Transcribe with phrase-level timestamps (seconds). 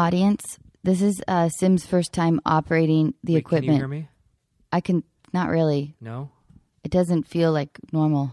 [0.00, 3.66] Audience, this is uh, Sim's first time operating the Wait, equipment.
[3.66, 4.08] Can you hear me?
[4.72, 5.94] I can not really.
[6.00, 6.30] No.
[6.82, 8.32] It doesn't feel like normal.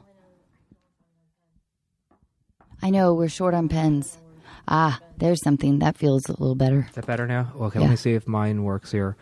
[2.82, 4.18] I know we're short on pens.
[4.66, 6.86] Ah, there's something that feels a little better.
[6.88, 7.52] Is that better now?
[7.60, 7.88] Okay, Yeah.
[7.88, 9.18] let me see if mine works here.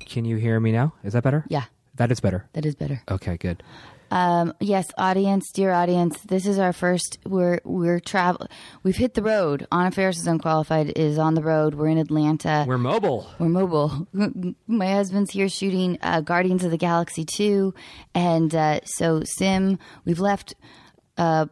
[0.00, 0.92] Can you hear me now?
[1.02, 1.46] Is that better?
[1.48, 1.64] Yeah,
[1.94, 2.50] That is better.
[2.52, 3.00] that is better.
[3.10, 3.62] Okay, good.
[4.10, 7.18] Um, yes, audience, dear audience, this is our first.
[7.26, 8.46] We're we're travel.
[8.82, 9.66] We've hit the road.
[9.70, 10.92] Anna Faris is unqualified.
[10.96, 11.74] Is on the road.
[11.74, 12.64] We're in Atlanta.
[12.66, 13.28] We're mobile.
[13.38, 14.08] We're mobile.
[14.66, 17.74] My husband's here shooting uh, Guardians of the Galaxy 2.
[18.14, 20.54] And uh, so, Sim, we've left
[21.16, 21.46] uh,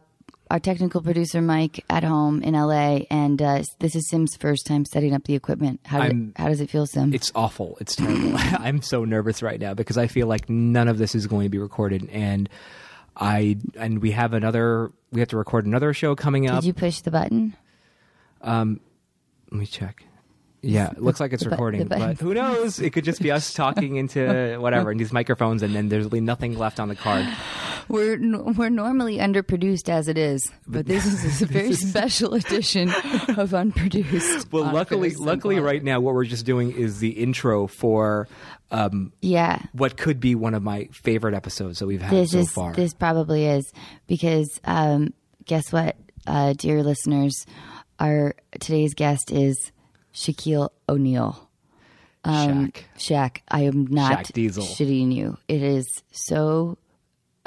[0.49, 3.01] our technical producer, Mike, at home in LA.
[3.09, 5.81] And uh, this is Sim's first time setting up the equipment.
[5.85, 7.13] How, did it, how does it feel, Sim?
[7.13, 7.77] It's awful.
[7.81, 8.33] It's terrible.
[8.37, 11.49] I'm so nervous right now because I feel like none of this is going to
[11.49, 12.49] be recorded, and
[13.15, 14.91] I and we have another.
[15.11, 16.61] We have to record another show coming up.
[16.61, 17.55] Did you push the button?
[19.51, 20.03] Let me check.
[20.61, 22.79] Yeah, it looks like it's the recording, but who knows?
[22.79, 26.19] It could just be us talking into whatever and these microphones, and then there's really
[26.19, 27.25] nothing left on the card.
[27.89, 32.91] We're n- we're normally underproduced as it is, but this is a very special edition
[33.37, 34.51] of unproduced.
[34.51, 38.27] Well, luckily, luckily, right now, what we're just doing is the intro for
[38.71, 39.61] um, Yeah.
[39.71, 42.73] what could be one of my favorite episodes that we've had this so is far.
[42.73, 43.71] this probably is
[44.07, 45.13] because um,
[45.45, 47.45] guess what, uh, dear listeners,
[47.99, 49.71] our today's guest is
[50.13, 51.47] Shaquille O'Neal.
[52.25, 52.73] Um, Shaq.
[52.97, 54.65] Shaq, I am not Shaq Diesel.
[54.65, 55.37] shitting you.
[55.47, 56.77] It is so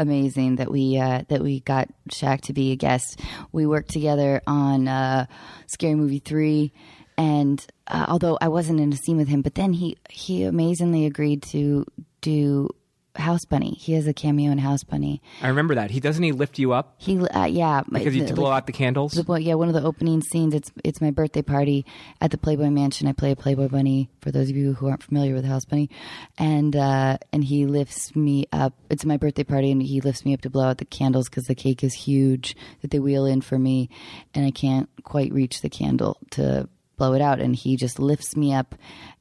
[0.01, 3.21] amazing that we uh, that we got Shaq to be a guest.
[3.53, 5.27] We worked together on uh,
[5.67, 6.73] Scary Movie three,
[7.17, 11.07] and uh, although I wasn't in a scene with him, but then he he amazingly
[11.07, 11.87] agreed to
[12.21, 12.71] do
[13.17, 13.71] House Bunny.
[13.79, 15.21] He has a cameo in House Bunny.
[15.43, 15.91] I remember that.
[15.91, 19.13] He doesn't he lift you up He uh, yeah because you blow out the candles.
[19.13, 20.55] the, yeah, one of the opening scenes.
[20.55, 21.85] It's it's my birthday party
[22.21, 23.09] at the Playboy Mansion.
[23.09, 24.11] I play a Playboy bunny.
[24.21, 25.91] For those of you who aren't familiar with House Bunny,
[26.39, 28.75] and uh, and he lifts me up.
[28.91, 31.45] It's my birthday party, and he lifts me up to blow out the candles because
[31.45, 33.89] the cake is huge that they wheel in for me,
[34.35, 37.41] and I can't quite reach the candle to blow it out.
[37.41, 38.75] And he just lifts me up,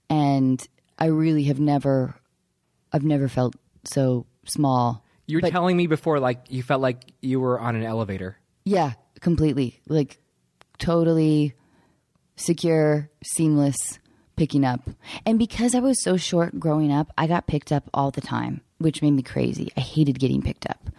[0.09, 0.66] and
[0.97, 2.16] I really have never,
[2.91, 5.03] I've never felt so small.
[5.28, 8.38] you were but- telling me before, like you felt like you were on an elevator.
[8.66, 9.79] Yeah, completely.
[9.88, 10.19] Like
[10.78, 11.53] totally
[12.35, 14.00] secure, seamless
[14.35, 14.90] picking up.
[15.25, 18.62] And because I was so short growing up, I got picked up all the time,
[18.78, 19.72] which made me crazy.
[19.75, 20.90] I hated getting picked up.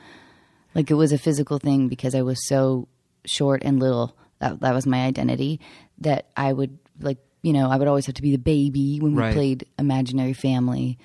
[0.75, 2.89] Like it was a physical thing because I was so
[3.25, 4.17] short and little.
[4.41, 5.61] That that was my identity
[5.99, 9.15] that I would like, you know, I would always have to be the baby when
[9.15, 9.35] we Right.
[9.35, 10.99] played imaginary family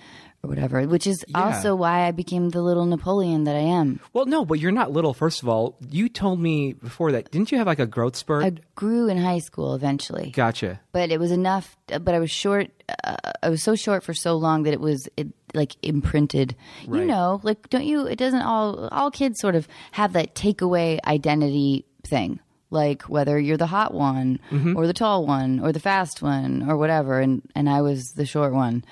[0.45, 1.43] or whatever, which is Yeah.
[1.43, 3.99] also why I became the little Napoleon that I am.
[4.13, 5.13] Well, no, but you're not little.
[5.13, 8.43] First of all, you told me before that didn't you have like a growth spurt?
[8.45, 10.31] I grew in high school eventually.
[10.31, 10.79] gotcha.
[10.91, 12.67] but it was enough but i was short
[13.03, 16.55] uh, i was so short for so long that it was it, like imprinted
[16.89, 20.99] you know like don't you it doesn't all all kids sort of have that takeaway
[21.05, 22.39] identity thing
[22.71, 24.39] like whether you're the hot one
[24.75, 28.25] or the tall one or the fast one or whatever and and i was the
[28.25, 28.83] short one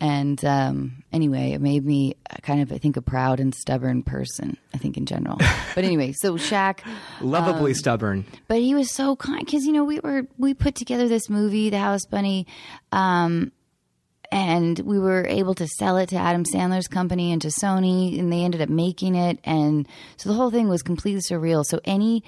[0.00, 4.56] and um, anyway, it made me kind of, I think, a proud and stubborn person.
[4.72, 5.38] I think in general.
[5.74, 6.80] But anyway, so Shaq,
[7.20, 8.24] Lovably Um, stubborn.
[8.48, 11.70] but he was so kind because you know we were we put together this movie
[11.70, 12.46] the house bunny
[12.92, 13.52] um
[14.32, 18.32] and we were able to sell it to adam sandler's company and to sony and
[18.32, 19.86] they ended up making it and
[20.16, 22.22] so the whole thing was completely surreal so any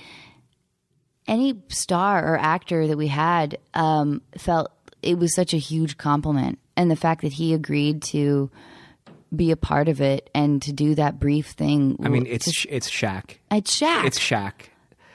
[1.26, 4.70] any star or actor that we had um felt
[5.02, 8.50] it was such a huge compliment and the fact that he agreed to
[9.34, 12.66] be a part of it and to do that brief thing I mean, it's Sh-
[12.68, 13.36] it's Shaq.
[13.50, 14.04] it's Shaq.
[14.04, 14.52] It's Shaq.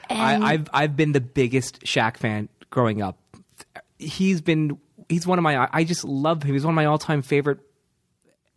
[0.08, 3.18] And- I, I've I've been the biggest Shaq fan growing up.
[3.98, 4.78] He's been
[5.08, 6.54] he's one of my I just love him.
[6.54, 7.58] He's one of my all time favorite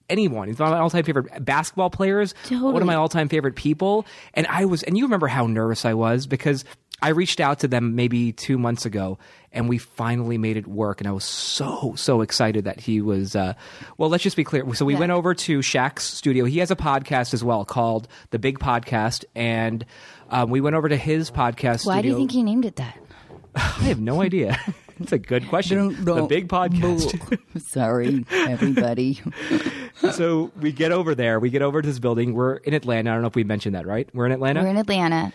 [0.09, 0.47] anyone.
[0.47, 2.33] He's one of my all time favorite basketball players.
[2.49, 4.05] One of my all time favorite people.
[4.33, 6.63] And I was and you remember how nervous I was because
[7.01, 9.17] I reached out to them maybe two months ago
[9.51, 13.35] and we finally made it work and I was so so excited that he was
[13.35, 13.53] uh,
[13.97, 14.71] well let's just be clear.
[14.75, 14.99] So we Yeah.
[14.99, 16.45] went over to Shaq's studio.
[16.45, 19.85] He has a podcast as well called The Big Podcast and
[20.29, 22.97] um, we went over to his podcast why do you think he named it that
[23.55, 24.57] I have no idea.
[25.01, 26.03] It's a good question.
[26.03, 27.15] The big podcast.
[27.61, 29.21] Sorry, everybody.
[30.11, 31.39] so we get over there.
[31.39, 32.33] We get over to this building.
[32.33, 33.09] We're in Atlanta.
[33.09, 34.09] I don't know if we mentioned that, right?
[34.13, 34.61] We're in Atlanta.
[34.61, 35.31] We're in Atlanta.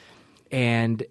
[0.52, 1.02] and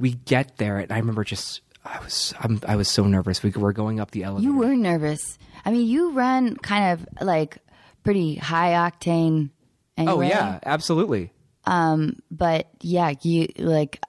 [0.00, 3.42] we get there, and I remember just I was I'm, I was so nervous.
[3.42, 4.50] We were going up the elevator.
[4.50, 5.38] You were nervous.
[5.64, 7.58] I mean, you run kind of like
[8.02, 9.50] pretty high octane.
[9.98, 11.32] Oh, anyway, oh yeah, absolutely.
[11.66, 14.00] Um, but yeah, you like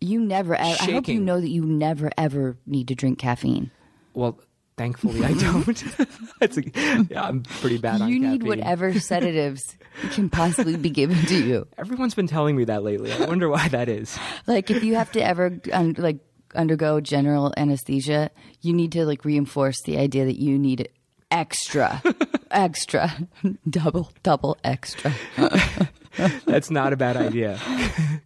[0.00, 0.58] you never.
[0.58, 3.70] I hope you know that you never ever need to drink caffeine.
[4.14, 4.40] Well,
[4.78, 5.84] thankfully I don't.
[6.40, 8.46] A, yeah, I'm pretty bad on You need caffeine.
[8.48, 9.76] whatever sedatives
[10.12, 11.66] can possibly be given to you.
[11.76, 13.12] Everyone's been telling me that lately.
[13.12, 14.16] I wonder why that is.
[14.46, 16.18] Like if you have to ever un- like
[16.54, 18.30] undergo general anesthesia,
[18.62, 20.88] you need to like reinforce the idea that you need
[21.30, 22.00] extra,
[22.50, 23.12] extra,
[23.68, 25.12] double, double extra.
[26.46, 27.58] That's not a bad idea.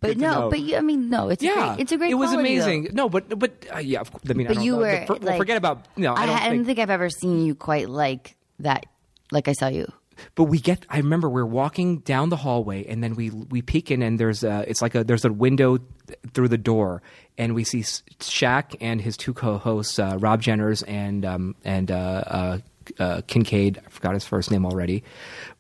[0.03, 2.11] But no, but you, I mean, no, it's a Yeah, great, it's a great.
[2.11, 2.65] It was quality, though.
[2.65, 2.89] amazing.
[2.93, 4.79] No, but but uh, yeah, of course, I mean, I But don't you know.
[4.79, 6.13] were, For- like- forget about no.
[6.15, 6.55] I I, don't I think.
[6.55, 8.87] don't think I've ever seen you quite like that.
[9.31, 9.87] Like I saw you.
[10.35, 13.91] but we get i remember we're walking down the hallway and then we we peek
[13.91, 17.01] in and there's a it's like a there's a window th- through the door
[17.39, 21.95] and we see Shaq and his two co-hosts uh, Rob Jenners and um and uh,
[22.27, 22.59] uh,
[22.99, 25.05] uh, Kincade I forgot his first name already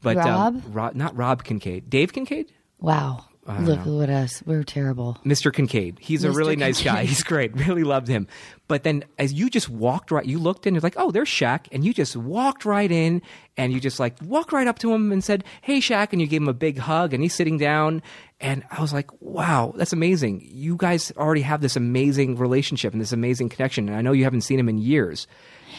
[0.03, 0.63] but Rob?
[0.77, 2.49] um, not Rob Kincade Dave Kincade
[2.79, 3.25] Wow.
[3.45, 4.41] Look at us.
[4.47, 5.19] We're terrible.
[5.25, 5.51] Mr.
[5.51, 5.99] Kincade.
[5.99, 6.37] He's a Mr.
[6.37, 7.05] really nice guy.
[7.05, 7.53] He's great.
[7.67, 8.29] Really loved him.
[8.69, 11.67] But then as you just walked right, you looked in, it's like, oh, there's Shaq.
[11.73, 13.21] And you just walked right in
[13.57, 16.13] and you just like walked right up to him and said, hey, Shaq.
[16.13, 18.01] And you gave him a big hug and he's sitting down.
[18.41, 20.43] And I was like, wow, that's amazing.
[20.49, 23.89] You guys already have this amazing relationship and this amazing connection.
[23.89, 25.27] And I know you haven't seen him in years.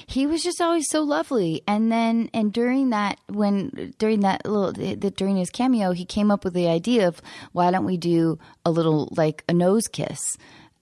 [0.06, 1.62] He was just always so lovely.
[1.68, 6.30] And then, and during that, when during that little, the, during his cameo, he came
[6.30, 7.22] up with the idea of
[7.54, 10.20] why don't we do a little like a nose kiss,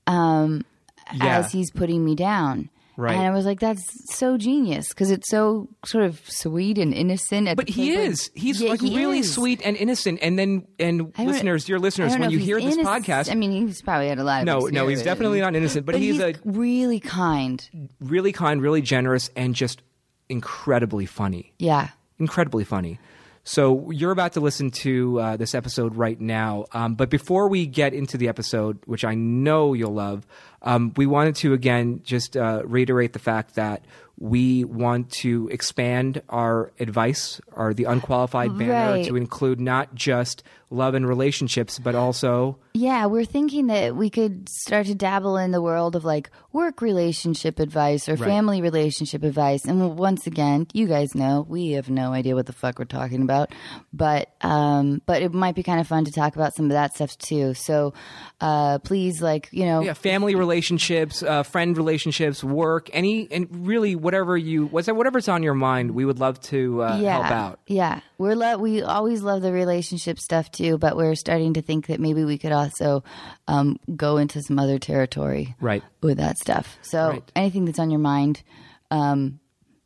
[0.07, 0.65] um,
[1.13, 1.37] Yeah.
[1.37, 2.69] as he's putting me down.
[2.97, 3.15] Right.
[3.15, 3.83] And I was like, that's
[4.15, 7.47] so genius because it's so sort of sweet and innocent.
[7.47, 8.29] at But he is.
[8.35, 9.33] He's Yeah, like he really is.
[9.33, 10.19] sweet and innocent.
[10.21, 14.09] And then, and listeners, dear listeners, when you hear this podcast, I mean, he's probably
[14.09, 16.33] had a lot of no, no, he's definitely not innocent, but, But he's, he's, a
[16.43, 17.67] really kind.
[17.99, 19.81] really kind, really generous, and just
[20.29, 21.53] incredibly funny.
[21.59, 21.89] Yeah.
[22.19, 22.99] Incredibly funny.
[23.43, 26.65] So you're about to listen to uh, this episode right now.
[26.73, 30.27] Um, but before we get into the episode, which I know you'll love,
[30.61, 33.83] um, we wanted to again just uh, reiterate the fact that
[34.19, 39.05] we want to expand our advice or the unqualified banner Right.
[39.05, 44.47] to include not just love and relationships, but also Yeah, we're thinking that we could
[44.47, 49.65] start to dabble in the world of like work relationship advice or family relationship advice.
[49.65, 53.21] And once again, you guys know we have no idea what the fuck we're talking
[53.23, 53.53] about,
[53.91, 56.93] but um, but it might be kind of fun to talk about some of that
[56.95, 57.53] stuff too.
[57.53, 57.93] So
[58.39, 63.95] uh, please, like you know, yeah, family relationships, uh, friend relationships, work, any and really
[64.01, 67.59] whatever you what's whatever's on your mind, we would love to uh, yeah, help out.
[67.67, 71.87] Yeah, we're lo- we always love the relationship stuff too, but we're starting to think
[71.87, 73.03] that maybe we could also
[73.47, 75.83] um, go into some other territory, Right.
[76.01, 76.77] with that stuff.
[76.81, 77.31] So Right.
[77.35, 78.43] anything that's on your mind.
[78.89, 79.39] Um,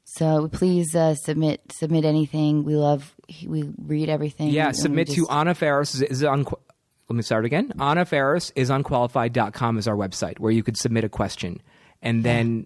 [0.03, 2.63] so please uh, submit submit anything.
[2.63, 3.13] We love
[3.45, 4.49] we read everything.
[4.49, 6.45] Yeah, submit to just- Anna Faris is, is on.
[7.07, 7.71] Let me start again.
[7.79, 11.61] Anna Faris is unqualified.com is our website where you could submit a question.
[12.01, 12.65] And then,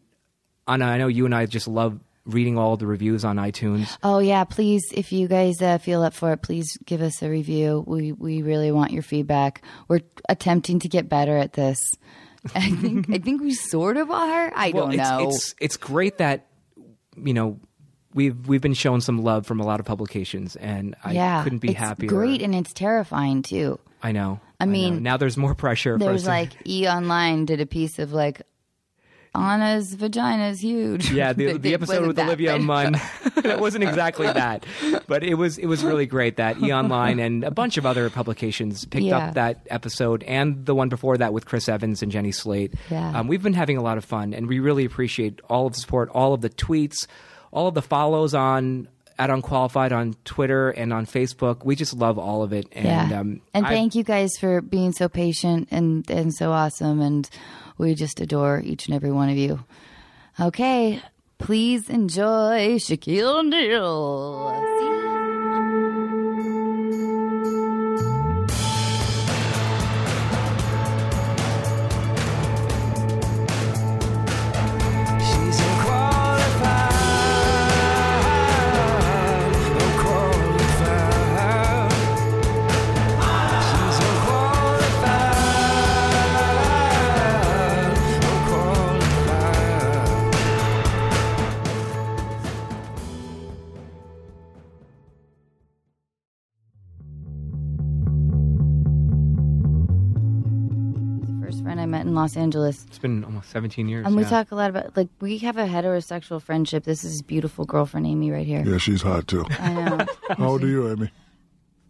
[0.70, 3.98] Anna, I know you and I just love reading all the reviews on iTunes.
[4.04, 7.30] Oh yeah, please if you guys uh, feel up for it, please give us a
[7.30, 7.84] review.
[7.88, 9.64] We we really want your feedback.
[9.88, 11.78] We're attempting to get better at this.
[12.56, 14.52] I think I think we sort of are.
[14.56, 15.28] I Well, don't it's, know.
[15.28, 16.46] it's it's great that
[17.18, 17.60] you know
[18.14, 21.60] we've we've been shown some love from a lot of publications, and I yeah, couldn't
[21.60, 22.10] be it's happier.
[22.10, 23.80] Great, and it's terrifying too.
[24.02, 24.40] I know.
[24.62, 25.00] I mean, know.
[25.12, 25.98] now there's more pressure.
[25.98, 28.42] for us There's like E Online did a piece of like
[29.36, 31.12] Anna's vagina is huge.
[31.12, 32.96] Yeah, the, the episode with Olivia Munn.
[33.38, 34.66] it wasn't exactly that,
[35.08, 38.10] but it was it was really great that E Online and a bunch of other
[38.10, 39.18] publications picked Yeah.
[39.30, 42.74] up that episode and the one before that with Chris Evans and Jenny Slate.
[42.90, 43.20] Yeah.
[43.20, 45.80] Um, we've been having a lot of fun, and we really appreciate all of the
[45.80, 47.06] support, all of the tweets,
[47.52, 48.88] all of the follows on
[49.18, 51.66] at Unqualified on Twitter and on Facebook.
[51.66, 53.20] We just love all of it, and Yeah.
[53.20, 57.30] um, and I- thank you guys for being so patient and and so awesome and
[57.80, 59.64] we just adore each and every one of you.
[60.40, 61.02] Okay,
[61.40, 64.99] please enjoy Shaquille O'Neal.
[102.20, 102.86] Los Angeles.
[102.88, 104.06] it's been almost 17 years.
[104.06, 104.30] And we yeah.
[104.30, 106.84] talk a lot about like we have a heterosexual friendship.
[106.84, 108.64] This is beautiful girlfriend Amy right here.
[108.66, 109.46] Yeah, she's hot too.
[109.60, 110.06] I know.
[110.38, 111.12] How old are you, Amy?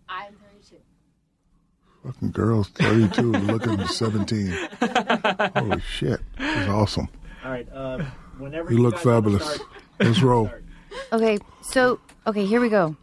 [0.07, 0.77] I'm 32.
[2.05, 4.53] Fucking girls, 32, looking 17.
[5.55, 6.21] Holy shit.
[6.37, 7.09] That's awesome.
[7.43, 7.67] All right.
[7.73, 8.05] Um,
[8.37, 9.43] Whenever You you look guys fabulous.
[9.55, 9.69] start.
[9.99, 10.49] Let's roll.
[11.11, 12.95] Okay, so okay, here we go.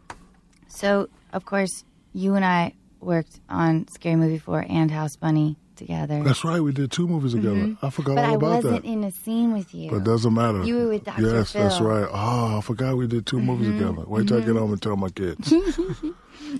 [0.67, 6.23] So of course, you and I worked on Scary Movie Four and House Bunny together,
[6.23, 6.59] That's right.
[6.59, 7.75] We did two movies together.
[7.81, 8.15] I forgot Mm-hmm.
[8.15, 8.89] but all I about wasn't that.
[8.89, 9.89] in a scene with you.
[9.91, 10.63] But it doesn't matter.
[10.63, 11.21] You were with Dr.
[11.21, 11.85] Yes, that's Phil.
[11.87, 12.03] Mm-hmm.
[12.03, 12.09] right.
[12.11, 14.03] Oh, I forgot we did two movies together.
[14.07, 15.53] Wait till I get home and tell my kids.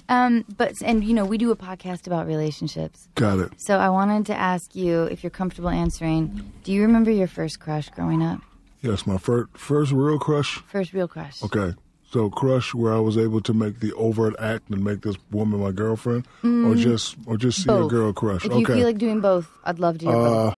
[0.10, 3.08] Um, but and you know we do a podcast about relationships.
[3.16, 3.52] Got it.
[3.58, 6.52] So I wanted to ask you if you're comfortable answering.
[6.64, 8.42] Do you remember your first crush growing up?
[8.82, 10.58] Yes, my first first real crush.
[10.68, 11.42] First real crush.
[11.44, 11.74] Okay.
[12.10, 15.60] So crush where I was able to make the overt act and make this woman
[15.60, 17.90] my girlfriend, or just or just see a Mm.
[17.90, 18.46] Girl crush.
[18.46, 18.60] If okay.
[18.60, 20.48] you feel like doing both, I'd love to hear both.
[20.50, 20.54] uh,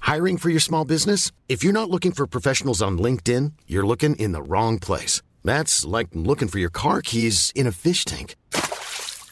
[0.00, 1.30] Hiring for your small business?
[1.48, 5.22] If you're not looking for professionals on LinkedIn, you're looking in the wrong place.
[5.44, 8.34] That's like looking for your car keys in a fish tank.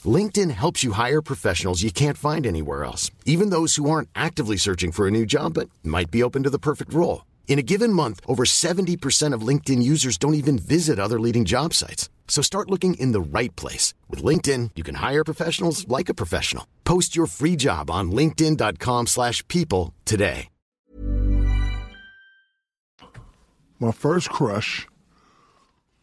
[0.04, 4.56] LinkedIn helps you hire professionals you can't find anywhere else, even those who aren't actively
[4.56, 7.24] searching for a new job but might be open to the perfect role.
[7.46, 11.74] In a given month, over 70% of LinkedIn users don't even visit other leading job
[11.74, 12.08] sites.
[12.26, 13.92] So start looking in the right place.
[14.08, 16.66] With LinkedIn, you can hire professionals like a professional.
[16.84, 20.48] Post your free job on linkedin.com/people slash people today.
[23.82, 24.86] my first crush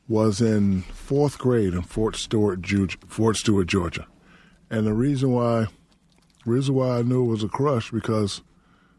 [0.10, 2.60] was in fourth grade in Fort Stewart,
[3.08, 4.06] Fort Stewart, Georgia,
[4.70, 5.68] and the reason why,
[6.46, 8.42] reason why I knew it was a crush because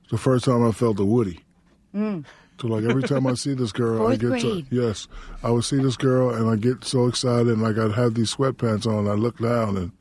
[0.02, 1.40] it's the first time I felt a Woody.
[1.94, 2.24] Mm.
[2.60, 4.42] So like every time I see this girl, I get grade.
[4.42, 5.08] so yes,
[5.42, 8.34] I would see this girl and I get so excited and like I'd have these
[8.34, 9.08] sweatpants on.
[9.08, 9.92] I look down and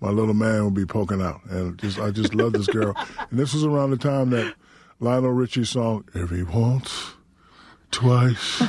[0.00, 2.94] my little man would be poking out, and just I just love this girl.
[3.30, 4.54] And this was around the time that
[5.00, 7.14] Lionel Richie's song "Every Once."
[7.90, 8.62] twice,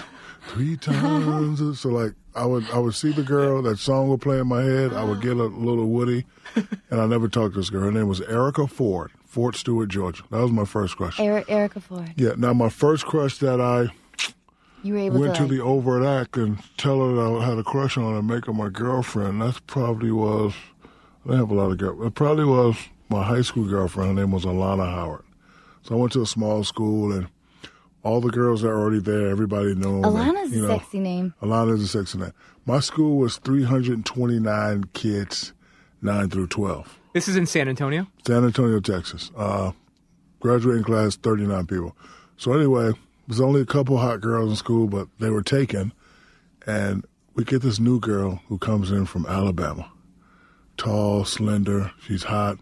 [0.50, 1.80] three times.
[1.80, 4.62] So like I would I would see the girl, that song would play in my
[4.62, 6.26] head, I would get a little Woody,
[6.90, 7.84] and I never talked to this girl.
[7.84, 10.24] Her name was Erica Ford, Fort Stewart, Georgia.
[10.32, 11.20] That was my first crush.
[11.20, 12.14] Eri- Erica Ford.
[12.16, 12.36] Yeah.
[12.38, 13.90] Now my first crush that I
[14.82, 15.40] You were able went to.
[15.40, 18.20] to like- the overt act and tell her that I had a crush on her
[18.20, 19.42] and make her my girlfriend.
[19.42, 20.54] That's probably was.
[21.26, 22.02] I didn't have a lot of girl.
[22.08, 22.78] It probably was
[23.10, 24.12] my high school girlfriend.
[24.18, 25.24] Her name was Alana Howard.
[25.84, 27.28] So I went to a small school and
[28.04, 30.06] all the girls that were already there, everybody knew 'em.
[30.06, 31.34] and, Alana's you a sexy name.
[31.42, 32.32] Alana's a sexy name.
[32.66, 35.52] My school was 329 kids,
[36.02, 37.00] 9 through 12.
[37.16, 38.08] This is in San Antonio.
[38.28, 39.32] San Antonio, Texas.
[39.38, 39.72] Uh,
[40.42, 41.96] graduating class, 39 people.
[42.36, 42.92] So anyway,
[43.26, 45.94] there's only a couple hot girls in school, but they were taken.
[46.68, 49.90] And we get this new girl who comes in from Alabama.
[50.76, 52.58] Tall, slender, she's hot.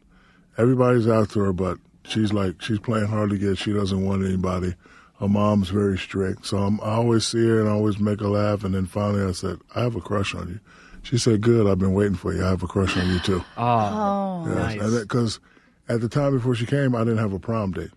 [0.56, 3.58] Everybody's after her, but she's like, she's playing hard to get.
[3.58, 4.76] She doesn't want anybody.
[5.20, 6.46] Her mom's very strict.
[6.46, 8.64] So I'm, I always see her and I always make her laugh.
[8.64, 10.60] And then finally I said, I have a crush on you.
[11.04, 12.44] She said, good, I've been waiting for you.
[12.44, 13.44] I have a crush on you too.
[13.58, 14.48] Ah, oh.
[14.48, 15.02] Yes, Nice.
[15.02, 15.40] because
[15.88, 17.92] at the time before she came, I didn't have a prom date.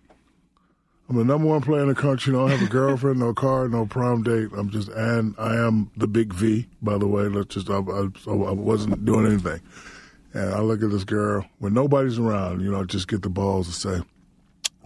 [1.09, 2.33] I'm the number one player in the country.
[2.33, 4.49] I don't have a girlfriend, no car, no prom date.
[4.57, 7.23] I'm just, and I am the big V, by the way.
[7.23, 9.61] Let's just, I, I, I wasn't doing anything.
[10.33, 13.67] And I look at this girl when nobody's around, you know, just get the balls
[13.67, 14.03] to say,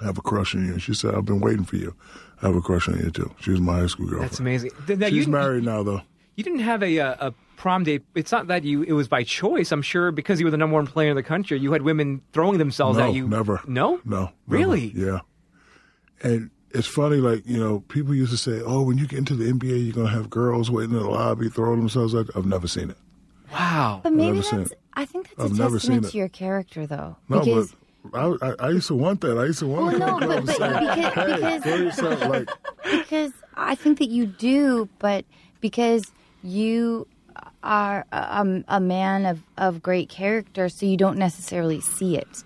[0.01, 0.73] I have a crush on you.
[0.73, 1.95] And she said, I've been waiting for you.
[2.41, 3.31] I have a crush on you too.
[3.39, 4.29] She was my high school girlfriend.
[4.29, 4.71] That's amazing.
[4.87, 6.01] Th- now, She's married now, though.
[6.35, 8.03] You didn't have a, uh, a prom date.
[8.15, 8.83] It's not that you.
[8.83, 9.71] It was by choice.
[9.71, 11.59] I'm sure because you were the number one player in the country.
[11.59, 13.27] You had women throwing themselves no, at you.
[13.27, 13.61] never.
[13.67, 14.01] No.
[14.03, 14.19] No.
[14.21, 14.31] never.
[14.47, 14.91] Really?
[14.95, 15.19] Yeah.
[16.23, 19.35] And it's funny, like, you know, people used to say, oh, when you get into
[19.35, 22.31] the NBA, you're going to have girls waiting in the lobby throwing themselves at You.
[22.35, 22.97] I've never seen it.
[23.51, 23.99] Wow.
[24.03, 24.71] But maybe never seen that's.
[24.71, 24.79] it.
[24.93, 27.17] I think that's I've a never testament to your character, though.
[27.29, 27.80] No, because but
[28.13, 29.37] I, I, I used to want that.
[29.37, 32.49] I used to want Well, to no, but- but because- hey, because- yourself, like,
[32.83, 35.25] because I think that you do, but
[35.59, 36.11] because
[36.43, 37.07] you
[37.63, 42.43] are a, um, a man of, of great character, so you don't necessarily see it.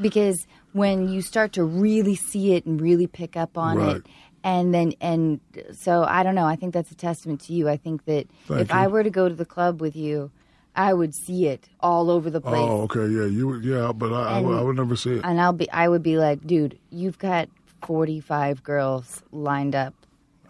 [0.00, 3.96] Because when you start to really see it and really pick up on Right.
[3.96, 4.06] it,
[4.44, 5.38] and then and
[5.72, 6.46] so I don't know.
[6.46, 7.68] I think that's a testament to you.
[7.68, 8.74] I think that Thank if you.
[8.74, 10.30] I were to go to the club with you,
[10.74, 12.60] I would see it all over the oh, place.
[12.60, 15.20] oh, okay, yeah, you, would- yeah, but I, I, would, I would never see it.
[15.24, 17.48] and I'll be I would be like, dude, you've got
[17.84, 19.94] 45 girls lined up.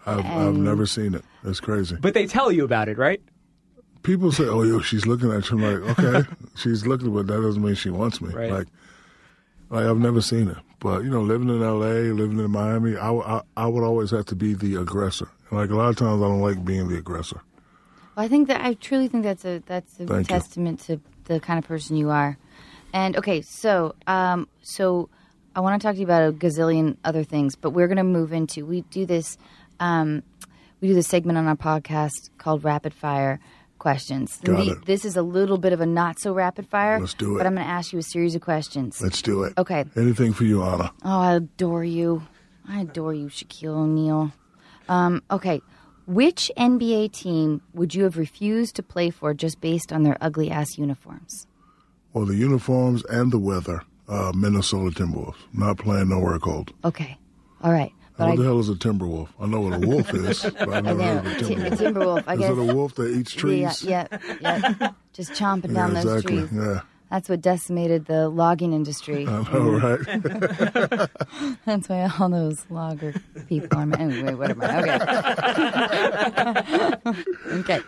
[0.05, 1.23] I've, I've never seen it.
[1.43, 1.95] That's crazy.
[1.99, 3.21] But they tell you about it, right?
[4.03, 7.41] people say, "Oh, yo, she's looking at you." I'm like, okay, she's looking, but that
[7.41, 8.33] doesn't mean she wants me.
[8.33, 8.51] Right.
[8.51, 8.67] Like,
[9.69, 10.57] like I've never seen it.
[10.79, 14.25] But you know, living in L.A., living in Miami, I, I, I would always have
[14.27, 15.29] to be the aggressor.
[15.49, 17.41] Like a lot of times, I don't like being the aggressor.
[18.15, 20.35] I think that I truly think that's a that's a Thank you.
[20.35, 22.37] testament to the kind of person you are.
[22.93, 25.09] And okay, so um, so
[25.55, 28.03] I want to talk to you about a gazillion other things, but we're going to
[28.03, 29.37] move into we do this
[29.79, 30.21] um,
[30.81, 33.39] we do this segment on our podcast called Rapid Fire
[33.79, 34.39] Questions.
[34.43, 34.85] Got The- it.
[34.85, 36.99] This is a little bit of a not so rapid fire.
[36.99, 37.37] Let's do it.
[37.39, 39.01] But I'm going to ask you a series of questions.
[39.01, 39.53] Let's do it.
[39.57, 39.85] Okay.
[39.97, 40.91] Anything for you, Anna.
[41.03, 42.23] Oh, I adore you.
[42.67, 44.31] I adore you, Shaquille O'Neal.
[44.87, 45.61] Um, okay,
[46.05, 50.49] which NBA team would you have refused to play for just based on their ugly
[50.51, 51.47] ass uniforms?
[52.13, 53.83] Well, the uniforms and the weather.
[54.07, 55.35] Uh, Minnesota Timberwolves.
[55.53, 56.73] Not playing nowhere cold.
[56.83, 57.17] Okay,
[57.63, 59.29] all right, but what I, the hell is a Timberwolf?
[59.39, 61.57] I know what a wolf is, but I never know heard of a Ti- a
[61.71, 61.77] Timberwolf.
[61.79, 62.23] Timberwolf.
[62.27, 63.81] I is guess it a wolf that eats trees?
[63.83, 64.07] Yeah,
[64.41, 64.91] yeah, yeah.
[65.13, 66.47] Just chomping down Yeah, those exactly.
[66.47, 66.51] trees.
[66.53, 66.81] Yeah.
[67.13, 69.27] That's what decimated the logging industry.
[69.27, 71.09] I know, right?
[71.63, 73.13] That's why all those logger
[73.47, 73.83] people are.
[73.99, 74.65] Anyway, whatever.
[77.05, 77.21] Okay.
[77.59, 77.81] okay.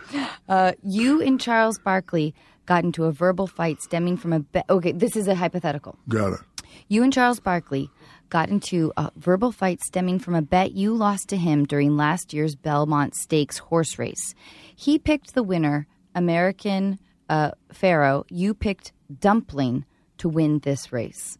[0.48, 4.64] Uh, you and Charles Barkley got into a verbal fight stemming from a bet.
[4.70, 5.98] Okay, this is a hypothetical.
[6.08, 6.40] Got it.
[6.86, 7.90] You and Charles Barkley
[8.30, 12.32] got into a verbal fight stemming from a bet you lost to him during last
[12.32, 14.36] year's Belmont Stakes horse race.
[14.76, 18.24] He picked the winner, American uh, Pharoah.
[18.30, 19.84] You picked Dumpling
[20.18, 21.38] to win this race.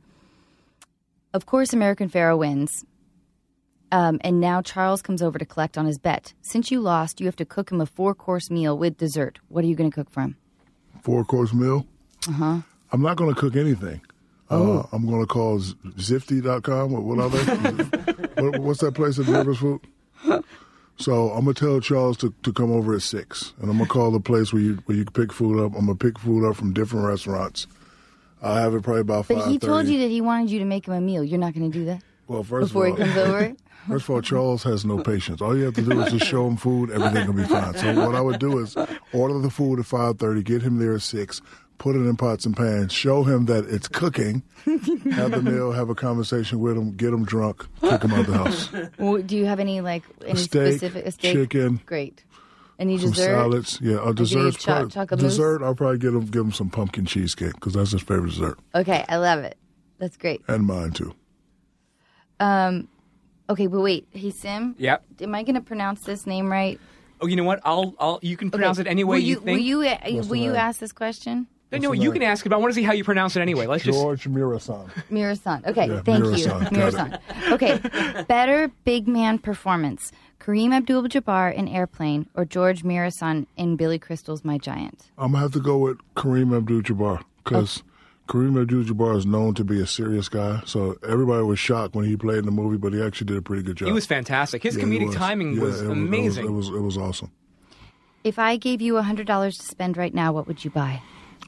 [1.33, 2.85] Of course, American Pharoah wins.
[3.93, 6.35] Um, and now Charles comes over to collect on his bet.
[6.43, 9.39] Since you lost, you have to cook him a four course meal with dessert.
[9.49, 10.37] What are you going to cook for him?
[11.03, 11.87] Four course meal.
[12.27, 12.61] Uh Uh-huh.
[12.93, 14.01] I'm not going to cook anything.
[14.51, 14.79] Oh.
[14.79, 16.93] Uh, I'm going to call Zifty.com.
[16.93, 18.43] What, what are they?
[18.43, 19.81] what, what's that place that delivers food?
[20.99, 24.11] So I'm gonna tell Charles to, to come over at six, and I'm gonna call
[24.11, 25.73] the place where you where you can pick food up.
[25.75, 27.67] I'm gonna pick food up from different restaurants.
[28.43, 30.65] I'll have it probably about five But he told you that he wanted you to
[30.65, 31.25] make him a meal.
[31.25, 33.57] You're not going to do that Well, first before he of all, comes over?
[33.89, 35.41] First of all, Charles has no patience.
[35.41, 36.91] All you have to do is just show him food.
[36.91, 37.73] Everything will be fine.
[37.77, 38.77] So what I would do is
[39.13, 41.41] order the food at five thirty, get him there at six,
[41.79, 44.43] put it in pots and pans, show him that it's cooking,
[45.13, 48.27] have the meal, have a conversation with him, get him drunk, kick him out of
[48.27, 48.69] the house.
[48.99, 51.33] Well, do you have any like any steak, specific a steak?
[51.35, 52.23] chicken, Great.
[52.79, 53.25] Any Some dessert?
[53.25, 53.97] salads, yeah.
[54.03, 55.63] A you dessert's cho- probably, dessert.
[55.63, 59.05] I'll probably get him give him some pumpkin cheesecake because that's his favorite dessert, Okay,
[59.09, 59.57] I love it.
[59.99, 60.43] That's great.
[60.49, 61.15] and mine too.
[62.41, 62.89] Um,
[63.49, 64.75] Okay, but wait, hey Sim.
[64.77, 65.05] Yep.
[65.21, 66.81] Am I going to pronounce this name right?
[67.21, 67.61] Oh, you know what?
[67.65, 68.19] I'll, I'll.
[68.21, 69.47] You can pronounce Okay, it any way will you, you, think.
[69.59, 71.47] Will you, uh, will you ask this question?
[71.83, 72.13] No, no, you name?
[72.15, 73.67] can ask it, but I want to see how you pronounce it anyway.
[73.67, 73.99] Let's just.
[73.99, 74.91] George Muresan.
[75.11, 75.67] Muresan.
[75.67, 76.39] Okay, Yeah, thank Muresan.
[76.39, 76.47] you.
[76.47, 77.53] Got Muresan.
[77.53, 84.45] Okay, better big man performance: Kareem Abdul-Jabbar in Airplane or George Muresan in Billy Crystal's
[84.45, 85.11] My Giant.
[85.19, 87.83] I'm gonna have to go with Kareem Abdul-Jabbar because
[88.29, 90.61] Kareem Abdul-Jabbar is known to be a serious guy.
[90.67, 93.43] So everybody was shocked when he played in the movie, but he actually did a
[93.43, 93.87] pretty good job.
[93.87, 94.63] He was fantastic.
[94.65, 95.15] His Yeah, comedic was.
[95.17, 96.47] timing Yeah, was it amazing.
[96.47, 97.31] It was, it was it was awesome.
[98.25, 101.01] If I gave you hundred dollars to spend right now, what would you buy?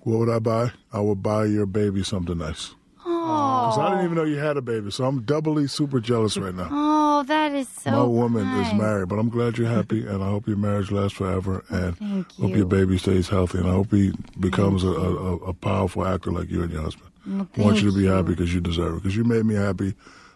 [0.03, 0.73] What would I buy?
[0.93, 2.75] I would buy your baby something nice.
[3.05, 6.55] Because I didn't even know you had a baby, so I'm doubly super jealous right
[6.55, 6.69] now.
[6.71, 7.91] Oh, that is so.
[7.91, 11.19] My woman is married, but I'm glad you're happy, and I hope your marriage lasts
[11.19, 15.37] forever, and Thank hope your baby stays healthy, and I hope he becomes a, a,
[15.37, 17.11] a powerful actor like you and your husband.
[17.27, 18.09] I want you to be you.
[18.09, 19.03] happy because you deserve it.
[19.03, 19.95] Because you made me happy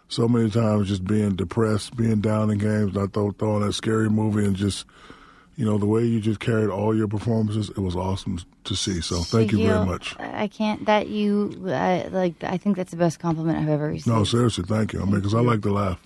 [0.09, 4.09] so many times, just being depressed, being down in games, not throw, throwing that scary
[4.09, 4.85] movie, and just
[5.55, 7.69] you know the way you just carried all your performances.
[7.69, 9.01] It was awesome to see.
[9.01, 10.15] So thank you very much.
[10.19, 10.85] I can't.
[10.85, 12.43] That you uh, like.
[12.43, 14.07] I think that's the best compliment I've ever received.
[14.07, 15.01] No, seriously, thank you.
[15.01, 15.99] I mean, because I like to laugh.